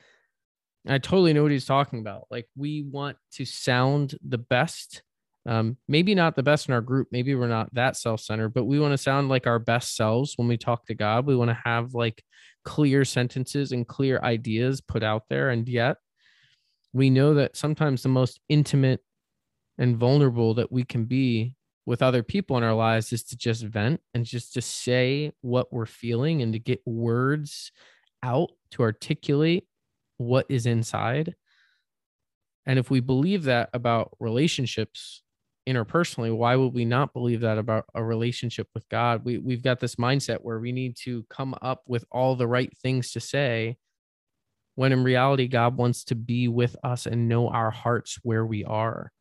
I 0.88 0.98
totally 0.98 1.34
know 1.34 1.44
what 1.44 1.52
he's 1.52 1.66
talking 1.66 2.00
about. 2.00 2.28
Like, 2.30 2.48
we 2.56 2.82
want 2.82 3.18
to 3.34 3.46
sound 3.46 4.16
the 4.28 4.38
best. 4.38 5.02
Um, 5.46 5.78
maybe 5.88 6.16
not 6.16 6.36
the 6.36 6.44
best 6.44 6.70
in 6.70 6.74
our 6.74 6.82
group. 6.82 7.10
Maybe 7.12 7.36
we're 7.36 7.48
not 7.48 7.74
that 7.74 7.98
self 7.98 8.22
centered, 8.22 8.54
but 8.54 8.64
we 8.64 8.80
want 8.80 8.94
to 8.94 8.98
sound 8.98 9.30
like 9.30 9.46
our 9.46 9.60
best 9.60 9.96
selves 9.96 10.34
when 10.38 10.48
we 10.48 10.58
talk 10.58 10.86
to 10.86 10.96
God. 10.96 11.26
We 11.26 11.36
want 11.36 11.50
to 11.50 11.60
have 11.66 11.94
like 11.94 12.24
clear 12.64 13.04
sentences 13.04 13.72
and 13.72 13.88
clear 13.88 14.20
ideas 14.24 14.80
put 14.80 15.04
out 15.04 15.24
there. 15.30 15.50
And 15.50 15.68
yet, 15.68 15.98
we 16.94 17.10
know 17.10 17.34
that 17.34 17.58
sometimes 17.58 18.04
the 18.04 18.10
most 18.10 18.40
intimate 18.48 19.02
and 19.78 19.98
vulnerable 19.98 20.54
that 20.54 20.72
we 20.72 20.84
can 20.84 21.06
be 21.06 21.56
with 21.86 22.02
other 22.02 22.24
people 22.24 22.56
in 22.58 22.64
our 22.64 22.74
lives 22.74 23.12
is 23.12 23.24
to 23.24 23.36
just 23.36 23.64
vent 23.64 24.00
and 24.14 24.26
just 24.26 24.54
to 24.54 24.62
say 24.62 25.34
what 25.42 25.74
we're 25.74 25.86
feeling 25.86 26.42
and 26.42 26.54
to 26.54 26.60
get 26.60 26.82
words 26.86 27.72
out 28.22 28.52
to 28.72 28.84
articulate 28.84 29.68
what 30.18 30.46
is 30.48 30.66
inside. 30.66 31.36
And 32.66 32.80
if 32.80 32.90
we 32.90 33.02
believe 33.02 33.44
that 33.44 33.70
about 33.74 34.16
relationships 34.20 35.23
interpersonally, 35.68 36.36
why 36.36 36.56
would 36.56 36.74
we 36.74 36.86
not 36.86 37.14
believe 37.14 37.42
that 37.42 37.58
about 37.58 37.86
a 37.94 38.04
relationship 38.04 38.68
with 38.74 38.88
God? 38.90 39.24
We, 39.24 39.38
we've 39.38 39.64
got 39.64 39.80
this 39.80 39.96
mindset 39.96 40.40
where 40.42 40.60
we 40.60 40.72
need 40.72 40.96
to 41.04 41.26
come 41.30 41.56
up 41.62 41.84
with 41.88 42.06
all 42.12 42.36
the 42.36 42.48
right 42.48 42.76
things 42.78 43.12
to 43.14 43.20
say 43.20 43.78
when 44.76 44.92
in 44.92 45.04
reality, 45.04 45.48
God 45.48 45.78
wants 45.78 46.04
to 46.06 46.16
be 46.16 46.48
with 46.48 46.76
us 46.84 47.06
and 47.06 47.30
know 47.30 47.48
our 47.48 47.72
hearts 47.72 48.18
where 48.24 48.46
we 48.46 48.64
are. 48.64 49.12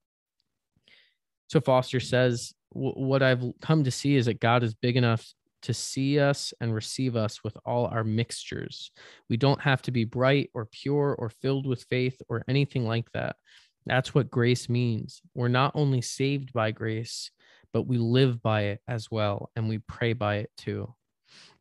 So 1.49 1.61
Foster 1.61 2.01
says, 2.01 2.55
What 2.71 3.23
I've 3.23 3.45
come 3.61 3.85
to 3.85 3.91
see 3.91 4.17
is 4.17 4.27
that 4.27 4.41
God 4.41 4.63
is 4.63 4.75
big 4.75 4.97
enough 4.97 5.27
to 5.63 5.75
see 5.75 6.19
us 6.19 6.53
and 6.61 6.75
receive 6.75 7.17
us 7.17 7.45
with 7.45 7.57
all 7.65 7.87
our 7.87 8.03
mixtures. 8.03 8.91
We 9.29 9.37
don't 9.37 9.61
have 9.61 9.83
to 9.83 9.91
be 9.91 10.05
bright 10.05 10.51
or 10.55 10.67
pure 10.67 11.15
or 11.19 11.29
filled 11.29 11.67
with 11.67 11.85
faith 11.85 12.21
or 12.29 12.43
anything 12.49 12.87
like 12.87 13.11
that. 13.13 13.37
That's 13.87 14.15
what 14.15 14.31
grace 14.31 14.69
means. 14.69 15.21
We're 15.35 15.49
not 15.49 15.73
only 15.75 16.01
saved 16.01 16.53
by 16.53 16.71
grace, 16.71 17.31
but 17.73 17.87
we 17.87 17.99
live 17.99 18.43
by 18.43 18.63
it 18.63 18.81
as 18.87 19.11
well, 19.11 19.51
and 19.57 19.69
we 19.69 19.79
pray 19.79 20.13
by 20.13 20.37
it 20.37 20.51
too. 20.57 20.95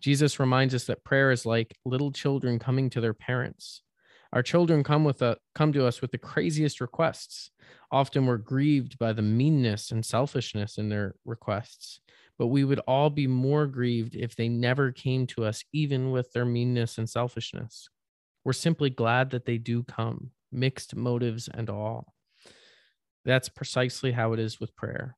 Jesus 0.01 0.39
reminds 0.39 0.75
us 0.75 0.85
that 0.85 1.03
prayer 1.03 1.31
is 1.31 1.45
like 1.45 1.77
little 1.85 2.11
children 2.11 2.59
coming 2.59 2.89
to 2.91 3.01
their 3.01 3.13
parents. 3.13 3.81
Our 4.33 4.43
children 4.43 4.83
come 4.83 5.03
with 5.03 5.21
a 5.21 5.37
come 5.55 5.73
to 5.73 5.85
us 5.85 6.01
with 6.01 6.11
the 6.11 6.17
craziest 6.17 6.79
requests. 6.79 7.51
Often 7.91 8.25
we're 8.25 8.37
grieved 8.37 8.97
by 8.97 9.13
the 9.13 9.21
meanness 9.21 9.91
and 9.91 10.05
selfishness 10.05 10.77
in 10.77 10.89
their 10.89 11.15
requests, 11.25 11.99
but 12.37 12.47
we 12.47 12.63
would 12.63 12.79
all 12.79 13.09
be 13.09 13.27
more 13.27 13.67
grieved 13.67 14.15
if 14.15 14.35
they 14.35 14.47
never 14.47 14.91
came 14.91 15.27
to 15.27 15.43
us, 15.43 15.63
even 15.73 16.11
with 16.11 16.31
their 16.31 16.45
meanness 16.45 16.97
and 16.97 17.09
selfishness. 17.09 17.89
We're 18.43 18.53
simply 18.53 18.89
glad 18.89 19.31
that 19.31 19.45
they 19.45 19.57
do 19.57 19.83
come, 19.83 20.31
mixed 20.51 20.95
motives 20.95 21.49
and 21.51 21.69
all. 21.69 22.13
That's 23.25 23.49
precisely 23.49 24.11
how 24.11 24.33
it 24.33 24.39
is 24.39 24.59
with 24.59 24.75
prayer. 24.75 25.15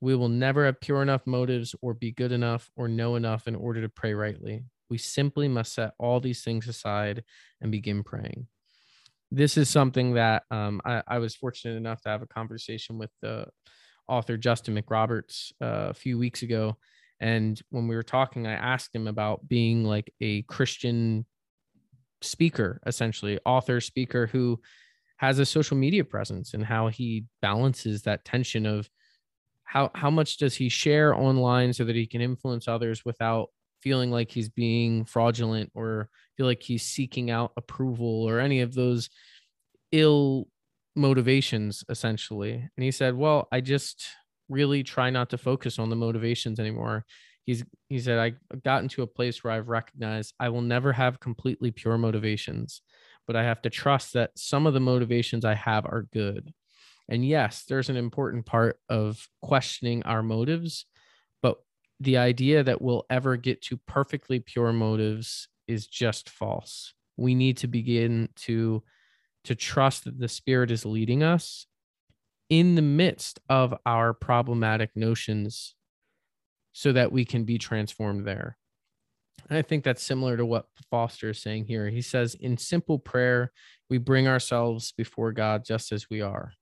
We 0.00 0.16
will 0.16 0.28
never 0.28 0.66
have 0.66 0.80
pure 0.80 1.02
enough 1.02 1.26
motives 1.26 1.74
or 1.80 1.94
be 1.94 2.12
good 2.12 2.32
enough 2.32 2.70
or 2.76 2.88
know 2.88 3.14
enough 3.14 3.46
in 3.46 3.54
order 3.54 3.82
to 3.82 3.88
pray 3.88 4.14
rightly. 4.14 4.64
We 4.90 4.98
simply 4.98 5.48
must 5.48 5.74
set 5.74 5.92
all 5.98 6.20
these 6.20 6.42
things 6.42 6.66
aside 6.66 7.24
and 7.60 7.70
begin 7.70 8.02
praying 8.02 8.46
this 9.32 9.56
is 9.56 9.70
something 9.70 10.12
that 10.14 10.42
um, 10.50 10.80
I, 10.84 11.02
I, 11.08 11.18
was 11.18 11.34
fortunate 11.34 11.76
enough 11.76 12.02
to 12.02 12.10
have 12.10 12.20
a 12.20 12.26
conversation 12.26 12.98
with 12.98 13.10
the 13.22 13.46
author 14.06 14.36
Justin 14.36 14.76
McRoberts 14.76 15.52
uh, 15.60 15.88
a 15.88 15.94
few 15.94 16.18
weeks 16.18 16.42
ago. 16.42 16.76
And 17.18 17.60
when 17.70 17.88
we 17.88 17.96
were 17.96 18.02
talking, 18.02 18.46
I 18.46 18.52
asked 18.52 18.94
him 18.94 19.08
about 19.08 19.48
being 19.48 19.84
like 19.84 20.12
a 20.20 20.42
Christian 20.42 21.24
speaker, 22.22 22.80
essentially, 22.86 23.38
author, 23.44 23.80
speaker 23.80 24.26
who 24.26 24.60
has 25.18 25.38
a 25.38 25.46
social 25.46 25.76
media 25.76 26.04
presence 26.04 26.54
and 26.54 26.64
how 26.64 26.88
he 26.88 27.26
balances 27.40 28.02
that 28.02 28.24
tension 28.24 28.66
of 28.66 28.88
how 29.64 29.90
how 29.94 30.10
much 30.10 30.36
does 30.36 30.54
he 30.54 30.68
share 30.68 31.14
online 31.14 31.72
so 31.72 31.84
that 31.84 31.96
he 31.96 32.06
can 32.06 32.20
influence 32.20 32.66
others 32.68 33.04
without 33.04 33.48
feeling 33.80 34.10
like 34.10 34.30
he's 34.30 34.48
being 34.48 35.04
fraudulent 35.04 35.70
or 35.74 36.08
feel 36.36 36.46
like 36.46 36.62
he's 36.62 36.82
seeking 36.82 37.30
out 37.30 37.52
approval 37.56 38.24
or 38.28 38.40
any 38.40 38.60
of 38.60 38.74
those 38.74 39.10
ill 39.92 40.46
motivations 40.94 41.84
essentially. 41.88 42.52
And 42.54 42.84
he 42.84 42.90
said 42.90 43.14
well 43.14 43.48
i 43.52 43.60
just 43.60 44.04
really 44.48 44.82
try 44.82 45.08
not 45.10 45.30
to 45.30 45.38
focus 45.38 45.78
on 45.78 45.88
the 45.88 45.96
motivations 45.96 46.60
anymore 46.60 47.04
he's 47.44 47.64
he 47.88 47.98
said 47.98 48.18
i've 48.18 48.62
gotten 48.62 48.88
to 48.88 49.02
a 49.02 49.06
place 49.06 49.42
where 49.42 49.52
i've 49.52 49.68
recognized 49.68 50.34
i 50.40 50.48
will 50.48 50.62
never 50.62 50.92
have 50.92 51.20
completely 51.20 51.70
pure 51.70 51.98
motivations 51.98 52.82
but 53.26 53.36
i 53.36 53.42
have 53.42 53.62
to 53.62 53.70
trust 53.70 54.12
that 54.12 54.30
some 54.36 54.66
of 54.66 54.74
the 54.74 54.80
motivations 54.80 55.44
i 55.44 55.54
have 55.54 55.84
are 55.86 56.06
good 56.12 56.52
and 57.08 57.26
yes 57.26 57.64
there's 57.68 57.88
an 57.88 57.96
important 57.96 58.46
part 58.46 58.78
of 58.88 59.28
questioning 59.42 60.02
our 60.04 60.22
motives 60.22 60.86
but 61.42 61.58
the 62.00 62.16
idea 62.16 62.62
that 62.64 62.82
we'll 62.82 63.06
ever 63.10 63.36
get 63.36 63.62
to 63.62 63.76
perfectly 63.76 64.40
pure 64.40 64.72
motives 64.72 65.48
is 65.68 65.86
just 65.86 66.28
false. 66.28 66.94
We 67.16 67.34
need 67.34 67.58
to 67.58 67.68
begin 67.68 68.28
to 68.36 68.82
to 69.44 69.54
trust 69.56 70.04
that 70.04 70.20
the 70.20 70.28
spirit 70.28 70.70
is 70.70 70.86
leading 70.86 71.24
us 71.24 71.66
in 72.48 72.76
the 72.76 72.82
midst 72.82 73.40
of 73.48 73.74
our 73.84 74.14
problematic 74.14 74.90
notions 74.94 75.74
so 76.72 76.92
that 76.92 77.12
we 77.12 77.24
can 77.24 77.44
be 77.44 77.58
transformed 77.58 78.26
there. 78.26 78.56
And 79.48 79.58
I 79.58 79.62
think 79.62 79.84
that's 79.84 80.02
similar 80.02 80.36
to 80.36 80.46
what 80.46 80.66
Foster 80.90 81.30
is 81.30 81.42
saying 81.42 81.66
here. 81.66 81.88
He 81.88 82.02
says, 82.02 82.34
in 82.34 82.56
simple 82.56 82.98
prayer, 82.98 83.52
we 83.90 83.98
bring 83.98 84.28
ourselves 84.28 84.92
before 84.92 85.32
God 85.32 85.64
just 85.64 85.92
as 85.92 86.08
we 86.08 86.20
are. 86.20 86.52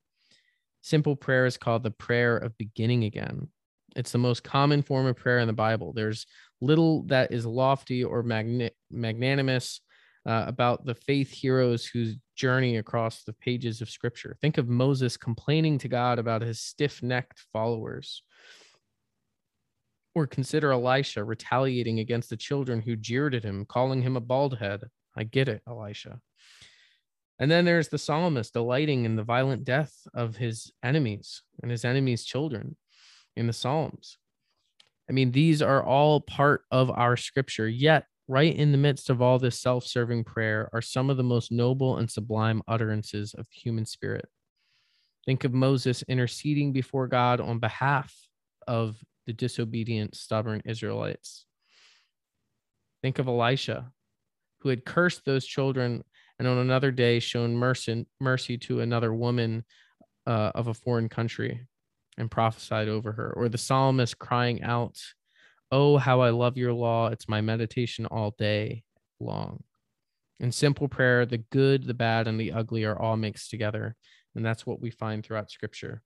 Simple 0.83 1.14
prayer 1.14 1.47
is 1.47 1.57
called 1.57 1.83
the 1.83 1.90
prayer 1.90 2.37
of 2.37 2.57
beginning 2.57 3.05
again. 3.05 3.49
It's 3.97 4.12
the 4.12 4.19
most 4.19 4.45
common 4.45 4.83
form 4.83 5.07
of 5.07 5.17
prayer 5.17 5.40
in 5.40 5.47
the 5.47 5.52
Bible. 5.52 5.93
There's 5.93 6.26
little 6.61 7.02
that 7.05 7.33
is 7.33 7.45
lofty 7.45 8.05
or 8.05 8.23
magn- 8.23 8.71
magnanimous 8.90 9.81
uh, 10.26 10.45
about 10.47 10.85
the 10.85 10.95
faith 10.95 11.31
heroes 11.31 11.87
whose 11.87 12.17
journey 12.37 12.76
across 12.76 13.25
the 13.25 13.33
pages 13.33 13.81
of 13.81 13.90
scripture. 13.90 14.37
Think 14.40 14.59
of 14.59 14.69
Moses 14.69 15.17
complaining 15.17 15.79
to 15.79 15.88
God 15.88 16.19
about 16.19 16.43
his 16.43 16.61
stiff 16.61 17.02
necked 17.02 17.45
followers. 17.52 18.23
Or 20.14 20.26
consider 20.26 20.73
Elisha 20.73 21.23
retaliating 21.23 22.00
against 22.00 22.31
the 22.31 22.37
children 22.37 22.83
who 22.83 22.97
jeered 22.97 23.35
at 23.35 23.45
him, 23.45 23.64
calling 23.64 24.02
him 24.02 24.17
a 24.17 24.21
bald 24.21 24.59
head. 24.59 24.83
I 25.17 25.25
get 25.25 25.49
it, 25.49 25.62
Elisha. 25.69 26.21
And 27.38 27.50
then 27.50 27.64
there's 27.64 27.88
the 27.88 27.99
psalmist 27.99 28.52
delighting 28.52 29.07
in 29.07 29.17
the 29.17 29.23
violent 29.23 29.64
death 29.64 29.95
of 30.12 30.37
his 30.37 30.71
enemies 30.83 31.43
and 31.62 31.71
his 31.71 31.85
enemies' 31.85 32.25
children 32.25 32.76
in 33.35 33.47
the 33.47 33.52
Psalms. 33.52 34.19
I 35.09 35.12
mean, 35.12 35.33
these 35.33 35.62
are 35.62 35.83
all 35.83 36.21
part 36.21 36.62
of 36.71 36.90
our 36.90 37.17
scripture, 37.17 37.67
yet, 37.67 38.05
right 38.29 38.55
in 38.55 38.71
the 38.71 38.79
midst 38.79 39.11
of 39.11 39.23
all 39.23 39.38
this 39.38 39.59
self 39.59 39.85
serving 39.85 40.25
prayer 40.25 40.69
are 40.73 40.83
some 40.83 41.11
of 41.11 41.17
the 41.17 41.23
most 41.23 41.50
noble 41.50 41.97
and 41.97 42.11
sublime 42.11 42.62
utterances 42.69 43.35
of 43.35 43.47
the 43.47 43.59
human 43.59 43.87
spirit. 43.87 44.29
Think 45.25 45.45
of 45.45 45.52
Moses 45.52 46.02
interceding 46.09 46.73
before 46.73 47.09
God 47.09 47.40
on 47.40 47.59
behalf 47.59 48.14
of 48.69 49.02
the 49.30 49.34
disobedient, 49.34 50.16
stubborn 50.16 50.60
Israelites. 50.64 51.46
Think 53.00 53.20
of 53.20 53.28
Elisha, 53.28 53.92
who 54.58 54.70
had 54.70 54.84
cursed 54.84 55.25
those 55.25 55.46
children 55.46 56.02
and 56.40 56.49
on 56.49 56.58
another 56.58 56.90
day 56.90 57.20
shown 57.20 57.54
mercy, 57.54 58.06
mercy 58.18 58.58
to 58.58 58.80
another 58.80 59.14
woman 59.14 59.64
uh, 60.26 60.50
of 60.52 60.66
a 60.66 60.75
foreign 60.75 61.08
country 61.08 61.64
and 62.18 62.28
prophesied 62.28 62.88
over 62.88 63.12
her, 63.12 63.32
or 63.37 63.49
the 63.49 63.56
psalmist 63.56 64.18
crying 64.18 64.64
out, 64.64 64.99
Oh, 65.70 65.96
how 65.96 66.22
I 66.22 66.30
love 66.30 66.56
your 66.56 66.72
law. 66.72 67.06
It's 67.06 67.28
my 67.28 67.40
meditation 67.40 68.06
all 68.06 68.34
day 68.37 68.82
long. 69.20 69.62
In 70.40 70.50
simple 70.50 70.88
prayer, 70.88 71.25
the 71.25 71.38
good, 71.38 71.84
the 71.84 71.94
bad, 71.94 72.26
and 72.26 72.40
the 72.40 72.50
ugly 72.50 72.84
are 72.84 72.99
all 72.99 73.16
mixed 73.16 73.50
together. 73.50 73.94
And 74.34 74.44
that's 74.44 74.66
what 74.66 74.80
we 74.80 74.90
find 74.90 75.25
throughout 75.25 75.52
scripture. 75.52 76.02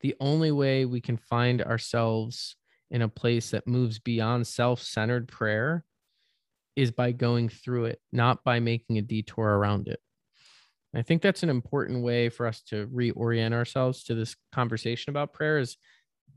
The 0.00 0.14
only 0.20 0.52
way 0.52 0.84
we 0.84 1.00
can 1.00 1.16
find 1.16 1.62
ourselves 1.62 2.56
in 2.90 3.02
a 3.02 3.08
place 3.08 3.50
that 3.50 3.66
moves 3.66 3.98
beyond 3.98 4.46
self 4.46 4.80
centered 4.80 5.28
prayer 5.28 5.84
is 6.76 6.90
by 6.90 7.12
going 7.12 7.48
through 7.48 7.86
it, 7.86 8.00
not 8.12 8.44
by 8.44 8.60
making 8.60 8.98
a 8.98 9.02
detour 9.02 9.46
around 9.46 9.88
it. 9.88 10.00
I 10.94 11.02
think 11.02 11.20
that's 11.20 11.42
an 11.42 11.50
important 11.50 12.02
way 12.02 12.28
for 12.28 12.46
us 12.46 12.62
to 12.68 12.86
reorient 12.86 13.52
ourselves 13.52 14.04
to 14.04 14.14
this 14.14 14.36
conversation 14.52 15.10
about 15.10 15.32
prayer 15.32 15.58
is 15.58 15.76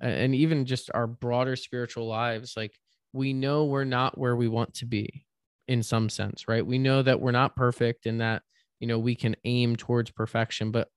and 0.01 0.33
even 0.35 0.65
just 0.65 0.89
our 0.93 1.07
broader 1.07 1.55
spiritual 1.55 2.07
lives 2.07 2.55
like 2.57 2.73
we 3.13 3.33
know 3.33 3.65
we're 3.65 3.83
not 3.83 4.17
where 4.17 4.35
we 4.35 4.47
want 4.47 4.73
to 4.73 4.85
be 4.85 5.25
in 5.67 5.83
some 5.83 6.09
sense, 6.09 6.47
right? 6.47 6.65
We 6.65 6.79
know 6.79 7.01
that 7.01 7.19
we're 7.19 7.31
not 7.31 7.55
perfect 7.55 8.05
and 8.05 8.19
that 8.21 8.41
you 8.79 8.87
know 8.87 8.99
we 8.99 9.15
can 9.15 9.35
aim 9.45 9.75
towards 9.75 10.11
perfection, 10.11 10.71
but 10.71 10.87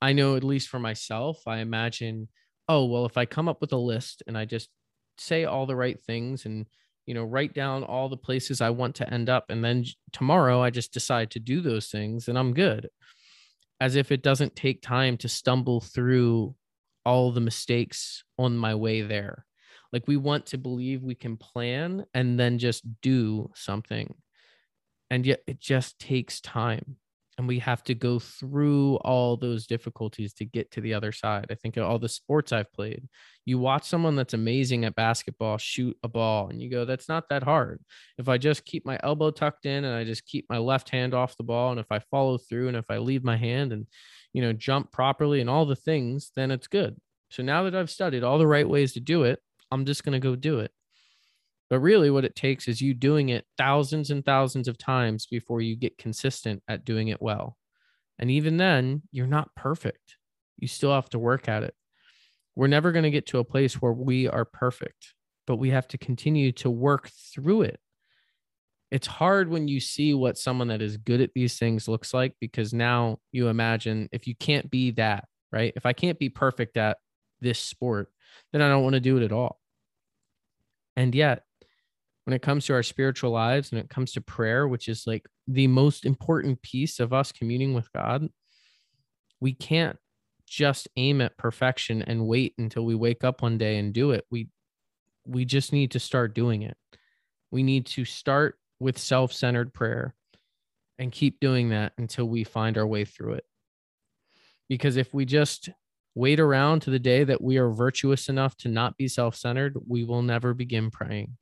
I 0.00 0.12
know 0.12 0.36
at 0.36 0.44
least 0.44 0.68
for 0.68 0.78
myself, 0.78 1.42
I 1.46 1.58
imagine, 1.58 2.28
oh, 2.68 2.84
well, 2.86 3.06
if 3.06 3.16
I 3.16 3.26
come 3.26 3.48
up 3.48 3.60
with 3.60 3.72
a 3.72 3.76
list 3.76 4.22
and 4.26 4.38
I 4.38 4.44
just 4.44 4.68
say 5.18 5.44
all 5.44 5.66
the 5.66 5.76
right 5.76 6.00
things 6.00 6.46
and 6.46 6.66
you 7.06 7.14
know 7.14 7.24
write 7.24 7.54
down 7.54 7.82
all 7.84 8.08
the 8.08 8.16
places 8.16 8.60
I 8.60 8.70
want 8.70 8.94
to 8.96 9.12
end 9.12 9.28
up 9.28 9.46
and 9.48 9.64
then 9.64 9.84
tomorrow 10.12 10.62
I 10.62 10.70
just 10.70 10.92
decide 10.92 11.30
to 11.32 11.40
do 11.40 11.60
those 11.60 11.88
things 11.88 12.28
and 12.28 12.38
I'm 12.38 12.54
good. 12.54 12.88
As 13.80 13.96
if 13.96 14.12
it 14.12 14.22
doesn't 14.22 14.56
take 14.56 14.82
time 14.82 15.16
to 15.18 15.28
stumble 15.28 15.80
through 15.80 16.54
all 17.04 17.32
the 17.32 17.40
mistakes 17.40 18.24
on 18.36 18.56
my 18.56 18.74
way 18.74 19.02
there. 19.02 19.46
Like 19.92 20.06
we 20.06 20.16
want 20.16 20.46
to 20.46 20.58
believe 20.58 21.02
we 21.02 21.14
can 21.14 21.36
plan 21.36 22.04
and 22.12 22.38
then 22.38 22.58
just 22.58 22.84
do 23.00 23.50
something. 23.54 24.14
And 25.10 25.24
yet 25.24 25.40
it 25.46 25.60
just 25.60 25.98
takes 25.98 26.40
time 26.40 26.96
and 27.38 27.46
we 27.46 27.60
have 27.60 27.84
to 27.84 27.94
go 27.94 28.18
through 28.18 28.96
all 28.96 29.36
those 29.36 29.66
difficulties 29.66 30.34
to 30.34 30.44
get 30.44 30.72
to 30.72 30.80
the 30.80 30.92
other 30.92 31.12
side. 31.12 31.46
I 31.50 31.54
think 31.54 31.78
all 31.78 32.00
the 32.00 32.08
sports 32.08 32.52
I've 32.52 32.72
played, 32.72 33.08
you 33.44 33.60
watch 33.60 33.84
someone 33.84 34.16
that's 34.16 34.34
amazing 34.34 34.84
at 34.84 34.96
basketball 34.96 35.56
shoot 35.56 35.96
a 36.02 36.08
ball 36.08 36.48
and 36.48 36.60
you 36.60 36.68
go, 36.68 36.84
that's 36.84 37.08
not 37.08 37.28
that 37.30 37.44
hard. 37.44 37.80
If 38.18 38.28
I 38.28 38.38
just 38.38 38.64
keep 38.64 38.84
my 38.84 38.98
elbow 39.04 39.30
tucked 39.30 39.66
in 39.66 39.84
and 39.84 39.94
I 39.94 40.02
just 40.02 40.26
keep 40.26 40.46
my 40.50 40.58
left 40.58 40.90
hand 40.90 41.14
off 41.14 41.36
the 41.36 41.44
ball, 41.44 41.70
and 41.70 41.78
if 41.78 41.86
I 41.92 42.00
follow 42.10 42.38
through 42.38 42.68
and 42.68 42.76
if 42.76 42.90
I 42.90 42.98
leave 42.98 43.22
my 43.22 43.36
hand 43.36 43.72
and, 43.72 43.86
you 44.32 44.42
know, 44.42 44.52
jump 44.52 44.90
properly 44.90 45.40
and 45.40 45.48
all 45.48 45.64
the 45.64 45.76
things, 45.76 46.32
then 46.34 46.50
it's 46.50 46.66
good. 46.66 46.96
So 47.30 47.44
now 47.44 47.62
that 47.62 47.74
I've 47.76 47.90
studied 47.90 48.24
all 48.24 48.38
the 48.38 48.46
right 48.46 48.68
ways 48.68 48.94
to 48.94 49.00
do 49.00 49.22
it, 49.22 49.38
I'm 49.70 49.84
just 49.84 50.02
going 50.02 50.14
to 50.14 50.18
go 50.18 50.34
do 50.34 50.58
it. 50.58 50.72
But 51.70 51.80
really, 51.80 52.10
what 52.10 52.24
it 52.24 52.34
takes 52.34 52.66
is 52.66 52.80
you 52.80 52.94
doing 52.94 53.28
it 53.28 53.44
thousands 53.58 54.10
and 54.10 54.24
thousands 54.24 54.68
of 54.68 54.78
times 54.78 55.26
before 55.26 55.60
you 55.60 55.76
get 55.76 55.98
consistent 55.98 56.62
at 56.66 56.84
doing 56.84 57.08
it 57.08 57.20
well. 57.20 57.56
And 58.18 58.30
even 58.30 58.56
then, 58.56 59.02
you're 59.12 59.26
not 59.26 59.54
perfect. 59.54 60.16
You 60.56 60.66
still 60.66 60.92
have 60.92 61.10
to 61.10 61.18
work 61.18 61.48
at 61.48 61.62
it. 61.62 61.74
We're 62.56 62.66
never 62.66 62.90
going 62.90 63.04
to 63.04 63.10
get 63.10 63.26
to 63.28 63.38
a 63.38 63.44
place 63.44 63.74
where 63.74 63.92
we 63.92 64.26
are 64.26 64.44
perfect, 64.44 65.14
but 65.46 65.56
we 65.56 65.70
have 65.70 65.86
to 65.88 65.98
continue 65.98 66.52
to 66.52 66.70
work 66.70 67.10
through 67.32 67.62
it. 67.62 67.78
It's 68.90 69.06
hard 69.06 69.50
when 69.50 69.68
you 69.68 69.80
see 69.80 70.14
what 70.14 70.38
someone 70.38 70.68
that 70.68 70.82
is 70.82 70.96
good 70.96 71.20
at 71.20 71.34
these 71.34 71.58
things 71.58 71.86
looks 71.86 72.14
like 72.14 72.34
because 72.40 72.72
now 72.72 73.18
you 73.32 73.48
imagine 73.48 74.08
if 74.12 74.26
you 74.26 74.34
can't 74.34 74.70
be 74.70 74.92
that, 74.92 75.26
right? 75.52 75.72
If 75.76 75.84
I 75.84 75.92
can't 75.92 76.18
be 76.18 76.30
perfect 76.30 76.78
at 76.78 76.96
this 77.40 77.58
sport, 77.58 78.10
then 78.52 78.62
I 78.62 78.68
don't 78.68 78.82
want 78.82 78.94
to 78.94 79.00
do 79.00 79.18
it 79.18 79.22
at 79.22 79.32
all. 79.32 79.60
And 80.96 81.14
yet, 81.14 81.42
when 82.28 82.34
it 82.34 82.42
comes 82.42 82.66
to 82.66 82.74
our 82.74 82.82
spiritual 82.82 83.30
lives 83.30 83.72
and 83.72 83.80
it 83.80 83.88
comes 83.88 84.12
to 84.12 84.20
prayer, 84.20 84.68
which 84.68 84.86
is 84.86 85.06
like 85.06 85.26
the 85.46 85.66
most 85.66 86.04
important 86.04 86.60
piece 86.60 87.00
of 87.00 87.14
us 87.14 87.32
communing 87.32 87.72
with 87.72 87.90
God, 87.94 88.28
we 89.40 89.54
can't 89.54 89.96
just 90.46 90.88
aim 90.96 91.22
at 91.22 91.38
perfection 91.38 92.02
and 92.02 92.26
wait 92.26 92.52
until 92.58 92.84
we 92.84 92.94
wake 92.94 93.24
up 93.24 93.40
one 93.40 93.56
day 93.56 93.78
and 93.78 93.94
do 93.94 94.10
it. 94.10 94.26
We 94.30 94.50
we 95.24 95.46
just 95.46 95.72
need 95.72 95.92
to 95.92 95.98
start 95.98 96.34
doing 96.34 96.60
it. 96.60 96.76
We 97.50 97.62
need 97.62 97.86
to 97.86 98.04
start 98.04 98.58
with 98.78 98.98
self-centered 98.98 99.72
prayer 99.72 100.14
and 100.98 101.10
keep 101.10 101.40
doing 101.40 101.70
that 101.70 101.94
until 101.96 102.26
we 102.26 102.44
find 102.44 102.76
our 102.76 102.86
way 102.86 103.06
through 103.06 103.34
it. 103.34 103.44
Because 104.68 104.98
if 104.98 105.14
we 105.14 105.24
just 105.24 105.70
wait 106.14 106.40
around 106.40 106.80
to 106.80 106.90
the 106.90 106.98
day 106.98 107.24
that 107.24 107.40
we 107.40 107.56
are 107.56 107.70
virtuous 107.70 108.28
enough 108.28 108.54
to 108.58 108.68
not 108.68 108.98
be 108.98 109.08
self-centered, 109.08 109.78
we 109.86 110.04
will 110.04 110.20
never 110.20 110.52
begin 110.52 110.90
praying. 110.90 111.38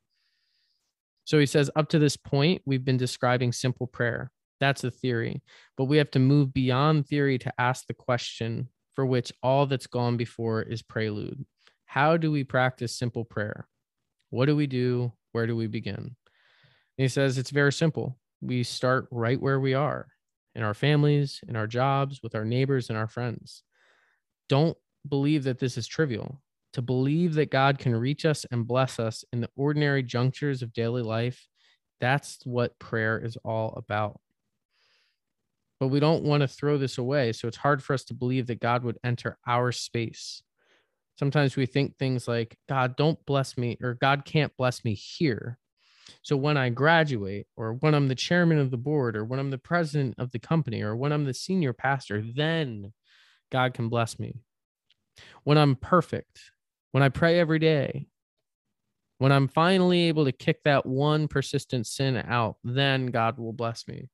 So 1.26 1.40
he 1.40 1.46
says, 1.46 1.70
up 1.74 1.88
to 1.88 1.98
this 1.98 2.16
point, 2.16 2.62
we've 2.64 2.84
been 2.84 2.96
describing 2.96 3.52
simple 3.52 3.88
prayer. 3.88 4.30
That's 4.60 4.84
a 4.84 4.92
theory. 4.92 5.42
But 5.76 5.84
we 5.86 5.96
have 5.98 6.10
to 6.12 6.20
move 6.20 6.54
beyond 6.54 7.06
theory 7.06 7.36
to 7.38 7.52
ask 7.58 7.86
the 7.86 7.94
question 7.94 8.68
for 8.94 9.04
which 9.04 9.32
all 9.42 9.66
that's 9.66 9.88
gone 9.88 10.16
before 10.16 10.62
is 10.62 10.82
prelude. 10.82 11.44
How 11.84 12.16
do 12.16 12.30
we 12.30 12.44
practice 12.44 12.96
simple 12.96 13.24
prayer? 13.24 13.66
What 14.30 14.46
do 14.46 14.54
we 14.54 14.68
do? 14.68 15.12
Where 15.32 15.48
do 15.48 15.56
we 15.56 15.66
begin? 15.66 15.96
And 15.96 16.14
he 16.96 17.08
says, 17.08 17.38
it's 17.38 17.50
very 17.50 17.72
simple. 17.72 18.16
We 18.40 18.62
start 18.62 19.08
right 19.10 19.40
where 19.40 19.58
we 19.58 19.74
are 19.74 20.06
in 20.54 20.62
our 20.62 20.74
families, 20.74 21.40
in 21.48 21.56
our 21.56 21.66
jobs, 21.66 22.20
with 22.22 22.36
our 22.36 22.44
neighbors, 22.44 22.88
and 22.88 22.96
our 22.96 23.08
friends. 23.08 23.64
Don't 24.48 24.76
believe 25.06 25.42
that 25.44 25.58
this 25.58 25.76
is 25.76 25.88
trivial 25.88 26.40
to 26.72 26.82
believe 26.82 27.34
that 27.34 27.50
God 27.50 27.78
can 27.78 27.94
reach 27.96 28.24
us 28.24 28.44
and 28.50 28.66
bless 28.66 28.98
us 28.98 29.24
in 29.32 29.40
the 29.40 29.50
ordinary 29.56 30.02
junctures 30.02 30.62
of 30.62 30.72
daily 30.72 31.02
life, 31.02 31.46
that's 32.00 32.38
what 32.44 32.78
prayer 32.78 33.18
is 33.18 33.36
all 33.44 33.72
about. 33.76 34.20
But 35.80 35.88
we 35.88 36.00
don't 36.00 36.24
want 36.24 36.40
to 36.42 36.48
throw 36.48 36.78
this 36.78 36.98
away. 36.98 37.32
So 37.32 37.48
it's 37.48 37.56
hard 37.56 37.82
for 37.82 37.94
us 37.94 38.04
to 38.04 38.14
believe 38.14 38.46
that 38.46 38.60
God 38.60 38.84
would 38.84 38.98
enter 39.04 39.38
our 39.46 39.72
space. 39.72 40.42
Sometimes 41.18 41.56
we 41.56 41.66
think 41.66 41.96
things 41.96 42.28
like, 42.28 42.58
God, 42.68 42.96
don't 42.96 43.24
bless 43.24 43.56
me, 43.56 43.78
or 43.82 43.94
God 43.94 44.24
can't 44.24 44.56
bless 44.56 44.84
me 44.84 44.94
here. 44.94 45.58
So 46.22 46.36
when 46.36 46.56
I 46.56 46.68
graduate, 46.68 47.46
or 47.56 47.74
when 47.74 47.94
I'm 47.94 48.08
the 48.08 48.14
chairman 48.14 48.58
of 48.58 48.70
the 48.70 48.76
board, 48.76 49.16
or 49.16 49.24
when 49.24 49.40
I'm 49.40 49.50
the 49.50 49.58
president 49.58 50.14
of 50.18 50.30
the 50.32 50.38
company, 50.38 50.82
or 50.82 50.94
when 50.94 51.12
I'm 51.12 51.24
the 51.24 51.34
senior 51.34 51.72
pastor, 51.72 52.22
then 52.22 52.92
God 53.50 53.74
can 53.74 53.88
bless 53.88 54.18
me. 54.18 54.34
When 55.44 55.56
I'm 55.58 55.76
perfect, 55.76 56.40
when 56.96 57.02
I 57.02 57.10
pray 57.10 57.38
every 57.38 57.58
day, 57.58 58.06
when 59.18 59.30
I'm 59.30 59.48
finally 59.48 60.04
able 60.04 60.24
to 60.24 60.32
kick 60.32 60.62
that 60.64 60.86
one 60.86 61.28
persistent 61.28 61.86
sin 61.86 62.16
out, 62.16 62.56
then 62.64 63.08
God 63.08 63.36
will 63.36 63.52
bless 63.52 63.86
me. 63.86 64.08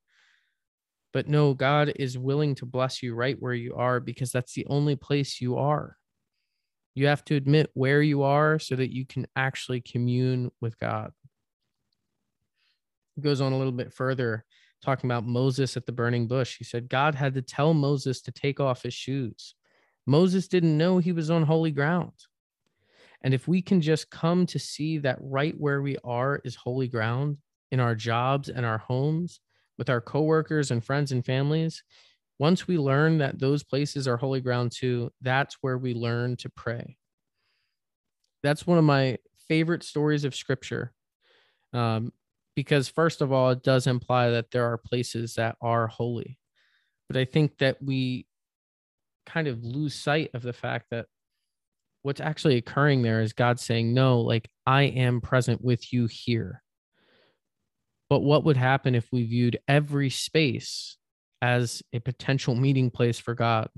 But 1.13 1.29
no, 1.29 1.53
God 1.53 1.93
is 1.95 2.17
willing 2.17 2.55
to 2.55 2.65
bless 2.65 3.01
you 3.01 3.15
right 3.15 3.37
where 3.39 3.53
you 3.53 3.73
are 3.75 4.01
because 4.01 4.33
that's 4.33 4.51
the 4.51 4.65
only 4.65 4.97
place 4.97 5.39
you 5.39 5.55
are. 5.55 5.95
You 6.93 7.07
have 7.07 7.23
to 7.23 7.35
admit 7.35 7.71
where 7.73 8.01
you 8.01 8.23
are 8.23 8.59
so 8.59 8.75
that 8.75 8.93
you 8.93 9.05
can 9.05 9.27
actually 9.33 9.79
commune 9.79 10.51
with 10.59 10.77
God. 10.77 11.13
He 13.15 13.21
goes 13.21 13.39
on 13.39 13.53
a 13.53 13.57
little 13.57 13.71
bit 13.71 13.93
further, 13.93 14.43
talking 14.83 15.09
about 15.09 15.25
Moses 15.25 15.77
at 15.77 15.85
the 15.85 15.93
burning 15.93 16.27
bush. 16.27 16.57
He 16.57 16.65
said, 16.65 16.89
God 16.89 17.15
had 17.15 17.33
to 17.35 17.41
tell 17.41 17.73
Moses 17.73 18.19
to 18.23 18.33
take 18.33 18.59
off 18.59 18.83
his 18.83 18.93
shoes. 18.93 19.55
Moses 20.05 20.49
didn't 20.49 20.77
know 20.77 20.97
he 20.97 21.13
was 21.13 21.31
on 21.31 21.43
holy 21.43 21.71
ground. 21.71 22.11
And 23.23 23.33
if 23.33 23.47
we 23.47 23.61
can 23.61 23.81
just 23.81 24.09
come 24.09 24.45
to 24.47 24.59
see 24.59 24.97
that 24.99 25.17
right 25.21 25.55
where 25.57 25.81
we 25.81 25.97
are 26.03 26.41
is 26.43 26.55
holy 26.55 26.87
ground 26.87 27.37
in 27.71 27.79
our 27.79 27.95
jobs 27.95 28.49
and 28.49 28.65
our 28.65 28.77
homes, 28.77 29.39
with 29.77 29.89
our 29.89 30.01
coworkers 30.01 30.71
and 30.71 30.83
friends 30.83 31.11
and 31.11 31.25
families, 31.25 31.83
once 32.39 32.67
we 32.67 32.77
learn 32.77 33.19
that 33.19 33.39
those 33.39 33.63
places 33.63 34.07
are 34.07 34.17
holy 34.17 34.41
ground 34.41 34.71
too, 34.71 35.11
that's 35.21 35.57
where 35.61 35.77
we 35.77 35.93
learn 35.93 36.35
to 36.37 36.49
pray. 36.49 36.97
That's 38.43 38.67
one 38.67 38.77
of 38.77 38.83
my 38.83 39.17
favorite 39.47 39.83
stories 39.83 40.25
of 40.25 40.35
scripture. 40.35 40.93
Um, 41.71 42.11
because, 42.55 42.87
first 42.87 43.21
of 43.21 43.31
all, 43.31 43.49
it 43.49 43.63
does 43.63 43.87
imply 43.87 44.29
that 44.29 44.51
there 44.51 44.65
are 44.65 44.77
places 44.77 45.35
that 45.35 45.55
are 45.61 45.87
holy. 45.87 46.37
But 47.07 47.17
I 47.17 47.25
think 47.25 47.57
that 47.59 47.81
we 47.81 48.27
kind 49.25 49.47
of 49.47 49.63
lose 49.63 49.95
sight 49.95 50.29
of 50.33 50.41
the 50.43 50.53
fact 50.53 50.87
that 50.91 51.07
what's 52.03 52.21
actually 52.21 52.57
occurring 52.57 53.01
there 53.01 53.21
is 53.21 53.33
God 53.33 53.59
saying, 53.59 53.93
No, 53.93 54.21
like 54.21 54.49
I 54.67 54.83
am 54.83 55.21
present 55.21 55.63
with 55.63 55.91
you 55.91 56.05
here. 56.05 56.61
But 58.09 58.19
what 58.19 58.43
would 58.43 58.57
happen 58.57 58.93
if 58.93 59.07
we 59.11 59.25
viewed 59.25 59.57
every 59.67 60.09
space 60.09 60.97
as 61.41 61.81
a 61.91 61.99
potential 61.99 62.55
meeting 62.55 62.91
place 62.91 63.17
for 63.19 63.33
God, 63.33 63.69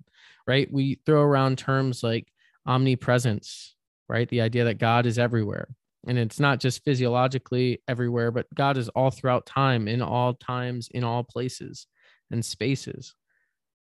right? 0.46 0.72
We 0.72 1.00
throw 1.06 1.22
around 1.22 1.58
terms 1.58 2.04
like 2.04 2.28
omnipresence, 2.66 3.76
right? 4.10 4.28
The 4.28 4.42
idea 4.42 4.66
that 4.66 4.80
God 4.80 5.06
is 5.06 5.18
everywhere. 5.18 5.70
And 6.08 6.20
it's 6.20 6.40
not 6.40 6.60
just 6.60 6.84
physiologically 6.84 7.82
everywhere, 7.88 8.30
but 8.32 8.46
God 8.54 8.78
is 8.78 8.90
all 8.90 9.10
throughout 9.10 9.46
time, 9.46 9.88
in 9.88 10.02
all 10.02 10.34
times, 10.34 10.90
in 10.92 11.04
all 11.04 11.24
places 11.24 11.88
and 12.30 12.44
spaces. 12.44 13.16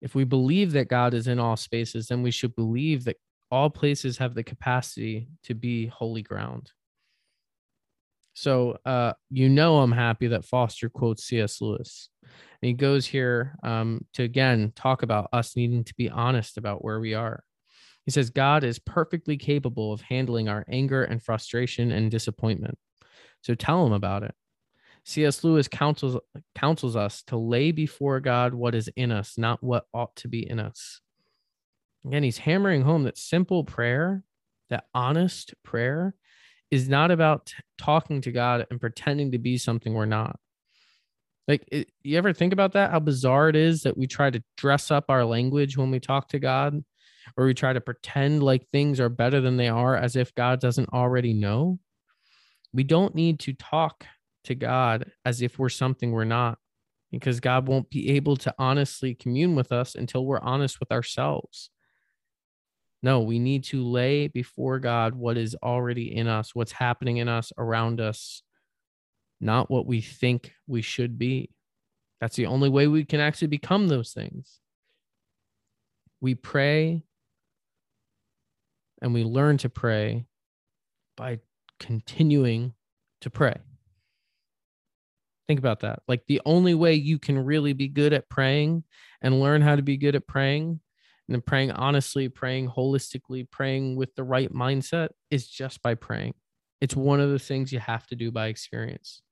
If 0.02 0.14
we 0.14 0.24
believe 0.24 0.72
that 0.72 0.88
God 0.88 1.14
is 1.14 1.28
in 1.28 1.38
all 1.38 1.56
spaces, 1.56 2.08
then 2.08 2.22
we 2.22 2.30
should 2.30 2.54
believe 2.56 3.04
that 3.04 3.16
all 3.52 3.68
places 3.68 4.16
have 4.16 4.34
the 4.34 4.42
capacity 4.42 5.28
to 5.44 5.54
be 5.54 5.86
holy 5.86 6.22
ground. 6.22 6.72
So, 8.32 8.78
uh, 8.86 9.12
you 9.28 9.50
know, 9.50 9.80
I'm 9.80 9.92
happy 9.92 10.28
that 10.28 10.46
Foster 10.46 10.88
quotes 10.88 11.24
C.S. 11.24 11.60
Lewis. 11.60 12.08
And 12.22 12.68
he 12.68 12.72
goes 12.72 13.04
here 13.04 13.56
um, 13.62 14.06
to 14.14 14.22
again 14.22 14.72
talk 14.74 15.02
about 15.02 15.28
us 15.34 15.54
needing 15.54 15.84
to 15.84 15.94
be 15.94 16.08
honest 16.08 16.56
about 16.56 16.82
where 16.82 16.98
we 16.98 17.12
are. 17.12 17.44
He 18.06 18.10
says, 18.10 18.30
God 18.30 18.64
is 18.64 18.78
perfectly 18.78 19.36
capable 19.36 19.92
of 19.92 20.00
handling 20.00 20.48
our 20.48 20.64
anger 20.66 21.04
and 21.04 21.22
frustration 21.22 21.92
and 21.92 22.10
disappointment. 22.10 22.78
So 23.42 23.54
tell 23.54 23.86
him 23.86 23.92
about 23.92 24.22
it. 24.22 24.34
C.S. 25.04 25.44
Lewis 25.44 25.68
counsels 25.68 26.16
counsels 26.54 26.96
us 26.96 27.22
to 27.24 27.36
lay 27.36 27.70
before 27.70 28.18
God 28.20 28.54
what 28.54 28.74
is 28.74 28.88
in 28.96 29.12
us, 29.12 29.36
not 29.36 29.62
what 29.62 29.84
ought 29.92 30.16
to 30.16 30.28
be 30.28 30.48
in 30.48 30.58
us. 30.58 31.02
Again, 32.04 32.22
he's 32.22 32.38
hammering 32.38 32.82
home 32.82 33.04
that 33.04 33.18
simple 33.18 33.64
prayer, 33.64 34.24
that 34.70 34.84
honest 34.94 35.54
prayer, 35.62 36.14
is 36.70 36.88
not 36.88 37.10
about 37.10 37.52
talking 37.78 38.20
to 38.22 38.32
God 38.32 38.66
and 38.70 38.80
pretending 38.80 39.32
to 39.32 39.38
be 39.38 39.58
something 39.58 39.92
we're 39.92 40.06
not. 40.06 40.38
Like, 41.46 41.64
it, 41.70 41.90
you 42.02 42.16
ever 42.18 42.32
think 42.32 42.52
about 42.52 42.72
that? 42.72 42.90
How 42.90 43.00
bizarre 43.00 43.48
it 43.48 43.56
is 43.56 43.82
that 43.82 43.98
we 43.98 44.06
try 44.06 44.30
to 44.30 44.42
dress 44.56 44.90
up 44.90 45.06
our 45.08 45.24
language 45.24 45.76
when 45.76 45.90
we 45.90 46.00
talk 46.00 46.28
to 46.28 46.38
God, 46.38 46.82
or 47.36 47.46
we 47.46 47.54
try 47.54 47.72
to 47.72 47.80
pretend 47.80 48.42
like 48.42 48.68
things 48.68 49.00
are 49.00 49.08
better 49.08 49.40
than 49.40 49.56
they 49.56 49.68
are 49.68 49.96
as 49.96 50.16
if 50.16 50.34
God 50.34 50.60
doesn't 50.60 50.92
already 50.92 51.34
know. 51.34 51.78
We 52.72 52.84
don't 52.84 53.14
need 53.14 53.38
to 53.40 53.52
talk 53.52 54.06
to 54.44 54.54
God 54.54 55.10
as 55.24 55.42
if 55.42 55.58
we're 55.58 55.68
something 55.68 56.10
we're 56.10 56.24
not, 56.24 56.58
because 57.10 57.38
God 57.40 57.68
won't 57.68 57.90
be 57.90 58.10
able 58.10 58.36
to 58.38 58.54
honestly 58.58 59.14
commune 59.14 59.54
with 59.54 59.72
us 59.72 59.94
until 59.94 60.24
we're 60.24 60.40
honest 60.40 60.80
with 60.80 60.90
ourselves. 60.90 61.70
No, 63.02 63.20
we 63.20 63.38
need 63.38 63.64
to 63.64 63.84
lay 63.84 64.28
before 64.28 64.78
God 64.78 65.14
what 65.14 65.36
is 65.36 65.56
already 65.62 66.14
in 66.14 66.28
us, 66.28 66.54
what's 66.54 66.72
happening 66.72 67.16
in 67.16 67.28
us 67.28 67.52
around 67.58 68.00
us, 68.00 68.42
not 69.40 69.70
what 69.70 69.86
we 69.86 70.00
think 70.00 70.52
we 70.68 70.82
should 70.82 71.18
be. 71.18 71.50
That's 72.20 72.36
the 72.36 72.46
only 72.46 72.68
way 72.68 72.86
we 72.86 73.04
can 73.04 73.18
actually 73.18 73.48
become 73.48 73.88
those 73.88 74.12
things. 74.12 74.60
We 76.20 76.36
pray 76.36 77.02
and 79.02 79.12
we 79.12 79.24
learn 79.24 79.58
to 79.58 79.68
pray 79.68 80.26
by 81.16 81.40
continuing 81.80 82.74
to 83.22 83.30
pray. 83.30 83.56
Think 85.48 85.58
about 85.58 85.80
that. 85.80 86.02
Like 86.06 86.22
the 86.28 86.40
only 86.46 86.74
way 86.74 86.94
you 86.94 87.18
can 87.18 87.44
really 87.44 87.72
be 87.72 87.88
good 87.88 88.12
at 88.12 88.28
praying 88.28 88.84
and 89.20 89.40
learn 89.40 89.60
how 89.60 89.74
to 89.74 89.82
be 89.82 89.96
good 89.96 90.14
at 90.14 90.28
praying 90.28 90.78
and 91.28 91.34
then 91.34 91.42
praying 91.42 91.70
honestly, 91.72 92.28
praying 92.28 92.68
holistically, 92.68 93.48
praying 93.50 93.96
with 93.96 94.14
the 94.14 94.24
right 94.24 94.52
mindset 94.52 95.10
is 95.30 95.48
just 95.48 95.82
by 95.82 95.94
praying. 95.94 96.34
It's 96.80 96.96
one 96.96 97.20
of 97.20 97.30
the 97.30 97.38
things 97.38 97.72
you 97.72 97.78
have 97.78 98.06
to 98.08 98.16
do 98.16 98.30
by 98.30 98.48
experience. 98.48 99.22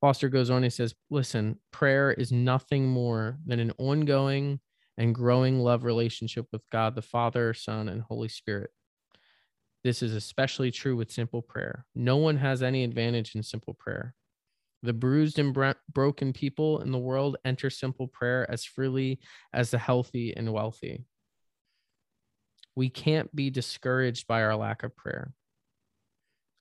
Foster 0.00 0.28
goes 0.28 0.50
on, 0.50 0.64
and 0.64 0.72
says, 0.72 0.94
Listen, 1.10 1.58
prayer 1.70 2.12
is 2.12 2.32
nothing 2.32 2.86
more 2.86 3.38
than 3.46 3.60
an 3.60 3.72
ongoing 3.78 4.60
and 4.96 5.14
growing 5.14 5.60
love 5.60 5.84
relationship 5.84 6.46
with 6.52 6.62
God 6.70 6.94
the 6.94 7.02
Father, 7.02 7.52
Son, 7.54 7.88
and 7.88 8.02
Holy 8.02 8.28
Spirit. 8.28 8.70
This 9.82 10.02
is 10.02 10.14
especially 10.14 10.70
true 10.70 10.96
with 10.96 11.10
simple 11.10 11.42
prayer. 11.42 11.84
No 11.94 12.16
one 12.16 12.38
has 12.38 12.62
any 12.62 12.84
advantage 12.84 13.34
in 13.34 13.42
simple 13.42 13.74
prayer. 13.74 14.14
The 14.84 14.92
bruised 14.92 15.38
and 15.38 15.56
broken 15.88 16.34
people 16.34 16.82
in 16.82 16.92
the 16.92 16.98
world 16.98 17.38
enter 17.42 17.70
simple 17.70 18.06
prayer 18.06 18.46
as 18.50 18.66
freely 18.66 19.18
as 19.50 19.70
the 19.70 19.78
healthy 19.78 20.36
and 20.36 20.52
wealthy. 20.52 21.06
We 22.76 22.90
can't 22.90 23.34
be 23.34 23.48
discouraged 23.48 24.26
by 24.26 24.42
our 24.42 24.54
lack 24.54 24.82
of 24.82 24.94
prayer. 24.94 25.32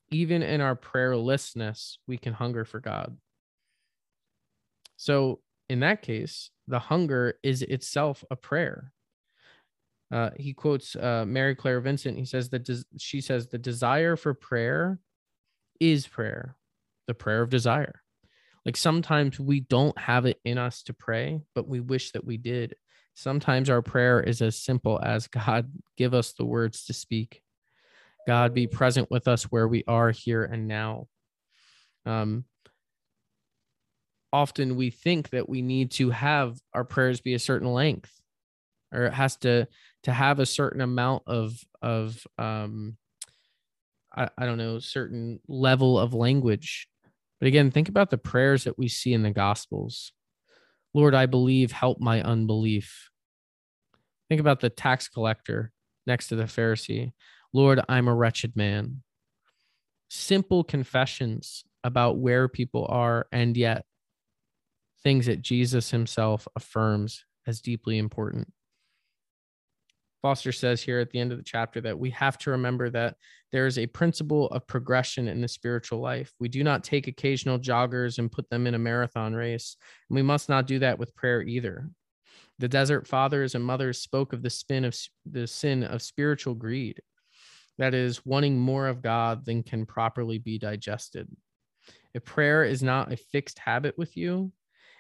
Even 0.10 0.42
in 0.42 0.62
our 0.62 0.74
prayerlessness, 0.74 1.98
we 2.08 2.18
can 2.18 2.32
hunger 2.32 2.64
for 2.64 2.80
God. 2.80 3.18
So, 4.96 5.42
in 5.68 5.82
that 5.82 6.02
case, 6.02 6.50
the 6.66 6.80
hunger 6.80 7.34
is 7.44 7.62
itself 7.62 8.24
a 8.32 8.38
prayer. 8.38 8.94
Uh, 10.14 10.30
he 10.38 10.54
quotes 10.54 10.96
uh, 10.96 11.26
Mary 11.28 11.56
Clare 11.56 11.82
Vincent. 11.82 12.18
He 12.18 12.24
says 12.24 12.48
that 12.52 12.64
des- 12.64 12.86
she 12.98 13.20
says 13.20 13.48
the 13.48 13.58
desire 13.58 14.16
for 14.16 14.34
prayer 14.34 15.00
is 15.82 16.08
prayer, 16.08 16.56
the 17.08 17.14
prayer 17.14 17.42
of 17.42 17.50
desire. 17.50 18.03
Like 18.66 18.78
sometimes 18.78 19.40
we 19.40 19.60
don't 19.62 19.98
have 19.98 20.26
it 20.26 20.40
in 20.46 20.58
us 20.58 20.84
to 20.84 20.94
pray, 20.94 21.42
but 21.54 21.68
we 21.68 21.80
wish 21.80 22.12
that 22.12 22.26
we 22.26 22.38
did. 22.38 22.76
Sometimes 23.14 23.70
our 23.70 23.82
prayer 23.82 24.22
is 24.22 24.42
as 24.42 24.56
simple 24.56 25.00
as 25.04 25.28
God, 25.28 25.72
give 25.98 26.14
us 26.14 26.34
the 26.34 26.46
words 26.46 26.86
to 26.86 26.94
speak. 26.94 27.42
God, 28.26 28.54
be 28.54 28.68
present 28.68 29.12
with 29.12 29.28
us 29.28 29.44
where 29.44 29.68
we 29.68 29.84
are 29.88 30.12
here 30.12 30.46
and 30.46 30.68
now. 30.68 31.08
Um, 32.06 32.46
often 34.32 34.76
we 34.76 34.90
think 34.90 35.30
that 35.30 35.48
we 35.48 35.62
need 35.62 35.92
to 35.92 36.10
have 36.10 36.58
our 36.74 36.84
prayers 36.84 37.22
be 37.22 37.34
a 37.36 37.40
certain 37.40 37.72
length 37.72 38.12
or 38.94 39.06
it 39.06 39.14
has 39.14 39.36
to 39.38 39.68
to 40.04 40.12
have 40.12 40.40
a 40.40 40.46
certain 40.46 40.82
amount 40.82 41.24
of 41.28 41.58
of 41.82 42.26
um 42.38 42.98
I, 44.16 44.30
I 44.38 44.46
don't 44.46 44.58
know 44.58 44.80
certain 44.80 45.40
level 45.48 46.00
of 46.00 46.14
language 46.14 46.88
but 47.44 47.48
again, 47.48 47.72
think 47.72 47.90
about 47.90 48.10
the 48.10 48.18
prayers 48.18 48.64
that 48.64 48.78
we 48.78 48.88
see 48.88 49.12
in 49.12 49.22
the 49.22 49.30
Gospels. 49.30 50.14
Lord, 50.94 51.14
I 51.14 51.26
believe, 51.26 51.74
help 51.74 52.00
my 52.00 52.22
unbelief. 52.22 53.10
Think 54.30 54.40
about 54.40 54.62
the 54.62 54.70
tax 54.70 55.10
collector 55.10 55.74
next 56.08 56.30
to 56.30 56.38
the 56.38 56.46
Pharisee. 56.46 57.12
Lord, 57.52 57.82
I'm 57.90 58.08
a 58.08 58.16
wretched 58.16 58.56
man. 58.56 59.04
Simple 60.10 60.64
confessions 60.64 61.66
about 61.84 62.18
where 62.18 62.48
people 62.48 62.86
are, 62.88 63.28
and 63.34 63.58
yet 63.58 63.84
things 65.04 65.26
that 65.26 65.42
Jesus 65.42 65.92
himself 65.92 66.48
affirms 66.56 67.26
as 67.46 67.60
deeply 67.60 67.98
important. 67.98 68.54
Foster 70.24 70.54
says 70.54 70.82
here 70.82 71.00
at 71.00 71.12
the 71.12 71.20
end 71.20 71.34
of 71.34 71.38
the 71.38 71.44
chapter 71.44 71.82
that 71.82 72.00
we 72.00 72.10
have 72.12 72.38
to 72.40 72.52
remember 72.52 72.90
that 72.90 73.18
there 73.52 73.68
is 73.68 73.78
a 73.78 73.86
principle 73.86 74.48
of 74.48 74.66
progression 74.66 75.28
in 75.28 75.42
the 75.42 75.48
spiritual 75.50 76.00
life. 76.00 76.32
We 76.40 76.48
do 76.48 76.64
not 76.64 76.86
take 76.86 77.08
occasional 77.08 77.60
joggers 77.60 78.18
and 78.18 78.32
put 78.32 78.50
them 78.50 78.66
in 78.66 78.74
a 78.74 78.80
marathon 78.80 79.34
race. 79.34 79.76
And 80.10 80.16
we 80.16 80.22
must 80.22 80.48
not 80.48 80.66
do 80.66 80.80
that 80.80 80.98
with 80.98 81.14
prayer 81.14 81.42
either. 81.42 81.90
The 82.58 82.70
desert 82.70 83.06
fathers 83.06 83.54
and 83.54 83.66
mothers 83.66 84.00
spoke 84.00 84.32
of 84.32 84.42
the 84.42 84.50
spin 84.50 84.86
of 84.86 84.98
the 85.26 85.46
sin 85.46 85.84
of 85.84 86.02
spiritual 86.02 86.54
greed. 86.54 87.02
That 87.78 87.94
is 87.94 88.26
wanting 88.26 88.58
more 88.58 88.88
of 88.88 89.02
God 89.02 89.46
than 89.46 89.62
can 89.62 89.86
properly 89.86 90.38
be 90.38 90.58
digested. 90.58 91.28
If 92.14 92.24
prayer 92.24 92.64
is 92.64 92.82
not 92.82 93.12
a 93.12 93.18
fixed 93.18 93.60
habit 93.60 93.98
with 93.98 94.16
you, 94.16 94.54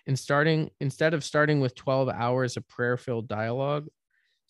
in 0.05 0.17
starting 0.17 0.69
instead 0.81 1.13
of 1.13 1.23
starting 1.23 1.61
with 1.61 1.75
12 1.75 2.09
hours 2.09 2.57
of 2.57 2.67
prayer-filled 2.67 3.29
dialogue, 3.29 3.87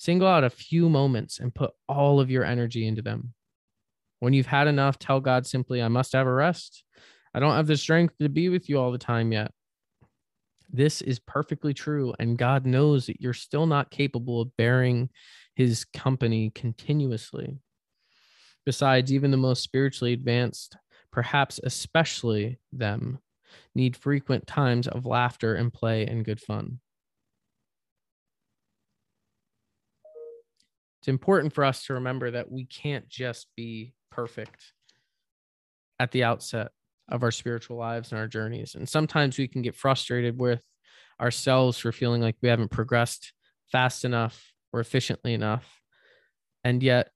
Single 0.04 0.28
out 0.28 0.44
a 0.44 0.50
few 0.50 0.90
moments 0.90 1.40
and 1.40 1.56
put 1.56 1.72
all 1.88 2.20
of 2.20 2.30
your 2.30 2.44
energy 2.44 2.86
into 2.86 3.02
them. 3.02 3.34
When 4.20 4.34
you've 4.34 4.48
had 4.48 4.68
enough, 4.68 5.00
tell 5.00 5.22
God 5.22 5.48
simply, 5.48 5.82
I 5.82 5.88
must 5.88 6.12
have 6.12 6.28
a 6.28 6.34
rest. 6.34 6.84
I 7.34 7.40
don't 7.40 7.56
have 7.56 7.68
the 7.68 7.78
strength 7.78 8.18
to 8.20 8.28
be 8.28 8.50
with 8.50 8.68
you 8.68 8.78
all 8.82 8.92
the 8.92 8.98
time 8.98 9.32
yet. 9.32 9.52
This 10.70 11.02
is 11.02 11.20
perfectly 11.20 11.74
true. 11.74 12.14
And 12.20 12.38
God 12.38 12.66
knows 12.66 13.06
that 13.06 13.22
you're 13.22 13.32
still 13.32 13.66
not 13.66 13.92
capable 13.92 14.42
of 14.42 14.58
bearing 14.58 15.10
his 15.56 15.86
company 15.86 16.52
continuously. 16.54 17.60
Besides, 18.66 19.14
even 19.14 19.32
the 19.32 19.38
most 19.38 19.64
spiritually 19.64 20.12
advanced, 20.12 20.76
perhaps 21.14 21.62
especially 21.64 22.60
them, 22.74 23.20
need 23.74 23.96
frequent 23.96 24.48
times 24.48 24.86
of 24.86 25.06
laughter 25.06 25.56
and 25.56 25.72
play 25.72 26.06
and 26.06 26.26
good 26.26 26.42
fun. 26.42 26.82
It's 31.04 31.10
important 31.10 31.52
for 31.52 31.66
us 31.66 31.84
to 31.84 31.96
remember 31.96 32.32
that 32.32 32.50
we 32.50 32.64
can't 32.64 33.10
just 33.10 33.48
be 33.58 33.94
perfect 34.10 34.72
at 36.00 36.12
the 36.12 36.24
outset 36.24 36.70
of 37.10 37.24
our 37.24 37.32
spiritual 37.32 37.76
lives 37.76 38.14
and 38.14 38.22
our 38.22 38.28
journeys. 38.30 38.76
And 38.76 38.88
sometimes 38.88 39.38
we 39.38 39.50
can 39.50 39.62
get 39.62 39.76
frustrated 39.76 40.40
with 40.40 40.62
ourselves 41.20 41.78
for 41.78 41.92
feeling 41.92 42.22
like 42.22 42.38
we 42.42 42.48
haven't 42.48 42.72
progressed 42.72 43.34
fast 43.70 44.06
enough 44.06 44.54
or 44.72 44.80
efficiently 44.80 45.34
enough. 45.34 45.82
And 46.64 46.82
yet, 46.82 47.10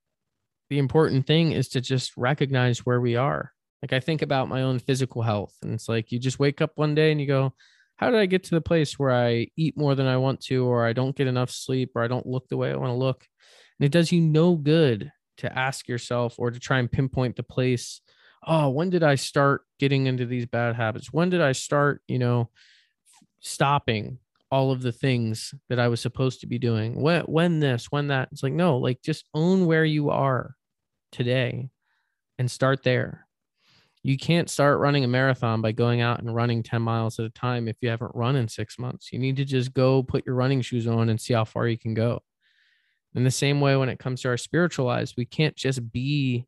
the 0.69 0.79
important 0.79 1.25
thing 1.25 1.53
is 1.53 1.69
to 1.69 1.79
just 1.79 2.11
recognize 2.17 2.85
where 2.85 2.99
we 2.99 3.15
are. 3.15 3.53
Like, 3.81 3.93
I 3.93 4.01
think 4.01 4.21
about 4.21 4.49
my 4.49 4.63
own 4.63 4.79
physical 4.79 5.21
health, 5.21 5.55
and 5.61 5.75
it's 5.75 5.87
like 5.87 6.11
you 6.11 6.19
just 6.19 6.39
wake 6.39 6.59
up 6.59 6.71
one 6.75 6.93
day 6.93 7.13
and 7.13 7.21
you 7.21 7.27
go, 7.27 7.53
How 7.95 8.09
did 8.09 8.19
I 8.19 8.25
get 8.25 8.43
to 8.43 8.55
the 8.55 8.59
place 8.59 8.99
where 8.99 9.11
I 9.11 9.47
eat 9.55 9.77
more 9.77 9.95
than 9.95 10.07
I 10.07 10.17
want 10.17 10.41
to, 10.47 10.65
or 10.65 10.85
I 10.85 10.91
don't 10.91 11.15
get 11.15 11.27
enough 11.27 11.51
sleep, 11.51 11.91
or 11.95 12.03
I 12.03 12.09
don't 12.09 12.27
look 12.27 12.49
the 12.49 12.57
way 12.57 12.69
I 12.69 12.75
want 12.75 12.89
to 12.89 12.97
look? 12.97 13.25
And 13.79 13.85
it 13.85 13.91
does 13.91 14.11
you 14.11 14.21
no 14.21 14.55
good 14.55 15.11
to 15.37 15.57
ask 15.57 15.87
yourself 15.87 16.35
or 16.37 16.51
to 16.51 16.59
try 16.59 16.79
and 16.79 16.91
pinpoint 16.91 17.35
the 17.35 17.43
place. 17.43 18.01
Oh, 18.45 18.69
when 18.69 18.89
did 18.89 19.03
I 19.03 19.15
start 19.15 19.61
getting 19.79 20.07
into 20.07 20.25
these 20.25 20.45
bad 20.45 20.75
habits? 20.75 21.13
When 21.13 21.29
did 21.29 21.41
I 21.41 21.51
start, 21.51 22.01
you 22.07 22.19
know, 22.19 22.49
stopping 23.39 24.19
all 24.49 24.71
of 24.71 24.81
the 24.81 24.91
things 24.91 25.53
that 25.69 25.79
I 25.79 25.89
was 25.89 26.01
supposed 26.01 26.41
to 26.41 26.47
be 26.47 26.57
doing? 26.57 27.01
When 27.01 27.21
when 27.23 27.59
this, 27.59 27.91
when 27.91 28.07
that? 28.07 28.29
It's 28.31 28.43
like 28.43 28.53
no, 28.53 28.77
like 28.77 29.01
just 29.03 29.25
own 29.33 29.65
where 29.65 29.85
you 29.85 30.09
are 30.09 30.55
today 31.11 31.69
and 32.39 32.49
start 32.49 32.83
there. 32.83 33.27
You 34.03 34.17
can't 34.17 34.49
start 34.49 34.79
running 34.79 35.03
a 35.03 35.07
marathon 35.07 35.61
by 35.61 35.73
going 35.73 36.01
out 36.01 36.19
and 36.19 36.33
running 36.33 36.63
10 36.63 36.81
miles 36.81 37.19
at 37.19 37.25
a 37.25 37.29
time 37.29 37.67
if 37.67 37.75
you 37.81 37.89
haven't 37.89 38.15
run 38.15 38.37
in 38.37 38.47
6 38.47 38.79
months. 38.79 39.11
You 39.11 39.19
need 39.19 39.35
to 39.37 39.45
just 39.45 39.73
go 39.73 40.01
put 40.01 40.25
your 40.25 40.35
running 40.35 40.61
shoes 40.61 40.87
on 40.87 41.09
and 41.09 41.19
see 41.19 41.33
how 41.33 41.43
far 41.43 41.67
you 41.67 41.77
can 41.77 41.93
go. 41.93 42.21
In 43.17 43.23
the 43.23 43.31
same 43.31 43.61
way, 43.61 43.75
when 43.75 43.89
it 43.89 43.97
comes 43.97 44.21
to 44.21 44.27
our 44.27 44.37
spiritual 44.37 44.85
lives, 44.85 45.15
we 45.17 45.25
can't 45.25 45.55
just 45.55 45.91
be 45.91 46.45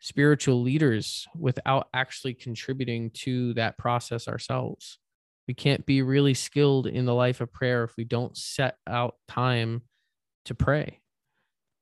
spiritual 0.00 0.62
leaders 0.62 1.26
without 1.38 1.88
actually 1.92 2.32
contributing 2.32 3.10
to 3.10 3.52
that 3.54 3.76
process 3.76 4.26
ourselves. 4.26 4.98
We 5.46 5.52
can't 5.52 5.84
be 5.84 6.00
really 6.00 6.32
skilled 6.32 6.86
in 6.86 7.04
the 7.04 7.12
life 7.12 7.42
of 7.42 7.52
prayer 7.52 7.84
if 7.84 7.94
we 7.98 8.04
don't 8.04 8.34
set 8.34 8.78
out 8.86 9.16
time 9.28 9.82
to 10.46 10.54
pray. 10.54 11.02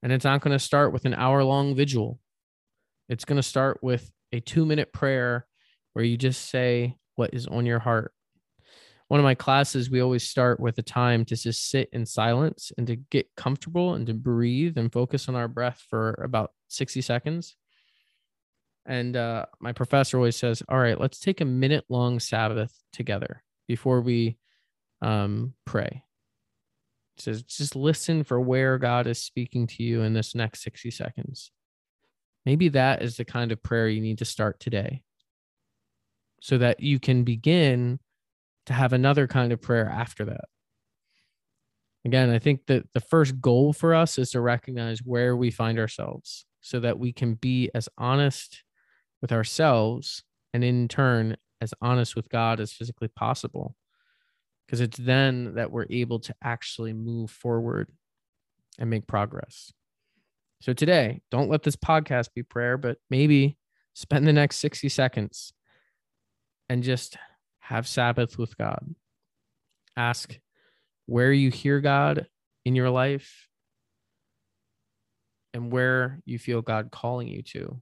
And 0.03 0.13
it's 0.13 0.25
not 0.25 0.41
going 0.41 0.59
to 0.59 0.65
start 0.65 0.93
with 0.93 1.05
an 1.05 1.15
hour 1.15 1.45
long 1.45 1.77
vigil. 1.77 2.19
It's 3.09 3.25
going 3.25 3.37
to 3.37 3.45
start 3.45 3.79
with 3.81 4.11
a 4.33 4.41
two 4.41 4.67
minute 4.67 4.93
prayer 4.93 5.47
where 5.93 6.05
you 6.05 6.17
just 6.17 6.51
say 6.51 6.97
what 7.15 7.33
is 7.33 7.47
on 7.47 7.65
your 7.65 7.79
heart. 7.79 8.13
One 9.09 9.21
of 9.21 9.25
my 9.25 9.35
classes, 9.35 9.91
we 9.91 10.01
always 10.01 10.29
start 10.29 10.59
with 10.59 10.79
a 10.79 10.83
time 10.83 11.25
to 11.27 11.37
just 11.37 11.71
sit 11.71 11.91
in 11.93 12.07
silence 12.07 12.73
and 12.79 12.87
to 12.87 12.97
get 12.97 13.29
comfortable 13.37 13.95
and 13.95 14.07
to 14.07 14.15
breathe 14.15 14.79
and 14.79 14.93
focus 14.93 15.29
on 15.29 15.35
our 15.35 15.49
breath 15.49 15.83
for 15.91 16.15
about 16.25 16.53
60 16.69 17.03
seconds. 17.03 17.57
And 18.87 19.17
uh, 19.17 19.47
my 19.61 19.73
professor 19.73 20.17
always 20.17 20.37
says, 20.37 20.63
All 20.69 20.79
right, 20.79 20.99
let's 20.99 21.21
take 21.21 21.41
a 21.41 21.47
minute 21.47 21.85
long 21.89 22.19
Sabbath 22.19 22.73
together 22.93 23.43
before 23.69 24.01
we 24.01 24.39
um, 25.03 25.55
pray. 25.65 26.03
Says, 27.17 27.43
just 27.43 27.77
listen 27.77 28.25
for 28.25 28.41
where 28.41 28.77
God 28.79 29.07
is 29.07 29.23
speaking 29.23 29.67
to 29.69 29.83
you 29.83 30.03
in 30.03 30.15
this 30.15 30.35
next 30.35 30.63
60 30.63 30.91
seconds. 30.91 31.53
Maybe 32.45 32.69
that 32.71 33.03
is 33.03 33.17
the 33.17 33.25
kind 33.25 33.53
of 33.53 33.63
prayer 33.63 33.89
you 33.89 34.01
need 34.01 34.19
to 34.19 34.25
start 34.25 34.59
today 34.59 35.03
so 36.41 36.59
that 36.59 36.81
you 36.81 36.99
can 36.99 37.23
begin 37.23 38.01
to 38.67 38.73
have 38.73 38.93
another 38.93 39.27
kind 39.27 39.53
of 39.53 39.61
prayer 39.61 39.89
after 39.89 40.25
that. 40.27 40.45
Again, 42.05 42.31
I 42.31 42.39
think 42.39 42.67
that 42.67 42.87
the 42.93 43.01
first 43.01 43.41
goal 43.41 43.73
for 43.73 43.95
us 43.95 44.19
is 44.19 44.31
to 44.31 44.41
recognize 44.41 45.01
where 45.01 45.37
we 45.37 45.51
find 45.51 45.79
ourselves 45.79 46.45
so 46.61 46.81
that 46.81 46.99
we 46.99 47.13
can 47.13 47.35
be 47.35 47.71
as 47.75 47.89
honest 47.97 48.63
with 49.23 49.33
ourselves 49.33 50.23
and 50.53 50.63
in 50.63 50.89
turn 50.89 51.37
as 51.61 51.73
honest 51.81 52.15
with 52.15 52.29
God 52.29 52.61
as 52.61 52.73
physically 52.73 53.09
possible. 53.09 53.75
Because 54.67 54.81
it's 54.81 54.99
then 54.99 55.55
that 55.55 55.71
we're 55.71 55.87
able 55.91 56.19
to 56.21 56.35
actually 56.43 56.93
move 56.93 57.31
forward 57.31 57.91
and 58.79 58.91
make 58.91 59.07
progress. 59.07 59.73
So 60.61 60.73
today, 60.73 61.21
don't 61.31 61.51
let 61.51 61.63
this 61.63 61.77
podcast 61.77 62.29
be 62.35 62.43
prayer, 62.43 62.77
but 62.79 62.99
maybe 63.11 63.59
spend 63.95 64.27
the 64.27 64.33
next 64.33 64.57
60 64.57 64.89
seconds 64.89 65.53
and 66.69 66.83
just 66.83 67.17
have 67.65 67.89
Sabbath 67.89 68.37
with 68.37 68.59
God. 68.59 68.95
Ask 69.97 70.39
where 71.07 71.33
you 71.33 71.51
hear 71.51 71.81
God 71.81 72.27
in 72.67 72.77
your 72.77 72.91
life 72.91 73.49
and 75.55 75.73
where 75.73 76.21
you 76.27 76.39
feel 76.39 76.61
God 76.61 76.91
calling 76.91 77.27
you 77.27 77.43
to. 77.43 77.81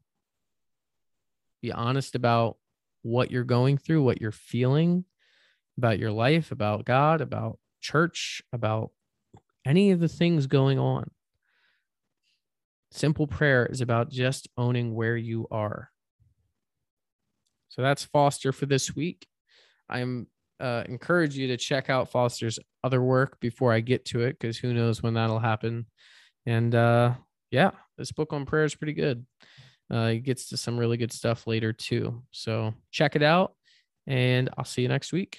Be 1.62 1.72
honest 1.72 2.14
about 2.14 2.58
what 3.02 3.32
you're 3.32 3.42
going 3.42 3.76
through, 3.76 4.04
what 4.04 4.20
you're 4.20 4.30
feeling 4.30 5.04
about 5.76 5.98
your 5.98 6.12
life, 6.12 6.52
about 6.52 6.84
God, 6.84 7.20
about 7.20 7.58
church, 7.80 8.40
about 8.52 8.92
any 9.66 9.90
of 9.90 9.98
the 9.98 10.06
things 10.06 10.46
going 10.46 10.78
on. 10.78 11.10
Simple 12.92 13.26
prayer 13.26 13.66
is 13.66 13.80
about 13.80 14.10
just 14.10 14.48
owning 14.56 14.94
where 14.94 15.16
you 15.16 15.48
are. 15.50 15.90
So 17.68 17.82
that's 17.82 18.04
Foster 18.04 18.52
for 18.52 18.66
this 18.66 18.94
week. 18.94 19.26
I'm 19.92 20.26
uh, 20.60 20.84
encourage 20.88 21.36
you 21.36 21.48
to 21.48 21.56
check 21.56 21.90
out 21.90 22.10
Foster's 22.10 22.58
other 22.84 23.02
work 23.02 23.40
before 23.40 23.72
I 23.72 23.80
get 23.80 24.04
to 24.06 24.20
it 24.22 24.38
because 24.38 24.56
who 24.56 24.72
knows 24.72 25.02
when 25.02 25.14
that'll 25.14 25.40
happen. 25.40 25.86
And 26.46 26.74
uh, 26.74 27.14
yeah, 27.50 27.72
this 27.98 28.12
book 28.12 28.32
on 28.32 28.46
prayer 28.46 28.64
is 28.64 28.74
pretty 28.74 28.94
good. 28.94 29.26
Uh, 29.90 30.08
he 30.08 30.18
gets 30.20 30.48
to 30.48 30.56
some 30.56 30.78
really 30.78 30.96
good 30.96 31.12
stuff 31.12 31.46
later 31.46 31.72
too. 31.72 32.22
So 32.30 32.74
check 32.90 33.16
it 33.16 33.22
out, 33.22 33.54
and 34.06 34.48
I'll 34.56 34.64
see 34.64 34.82
you 34.82 34.88
next 34.88 35.12
week. 35.12 35.38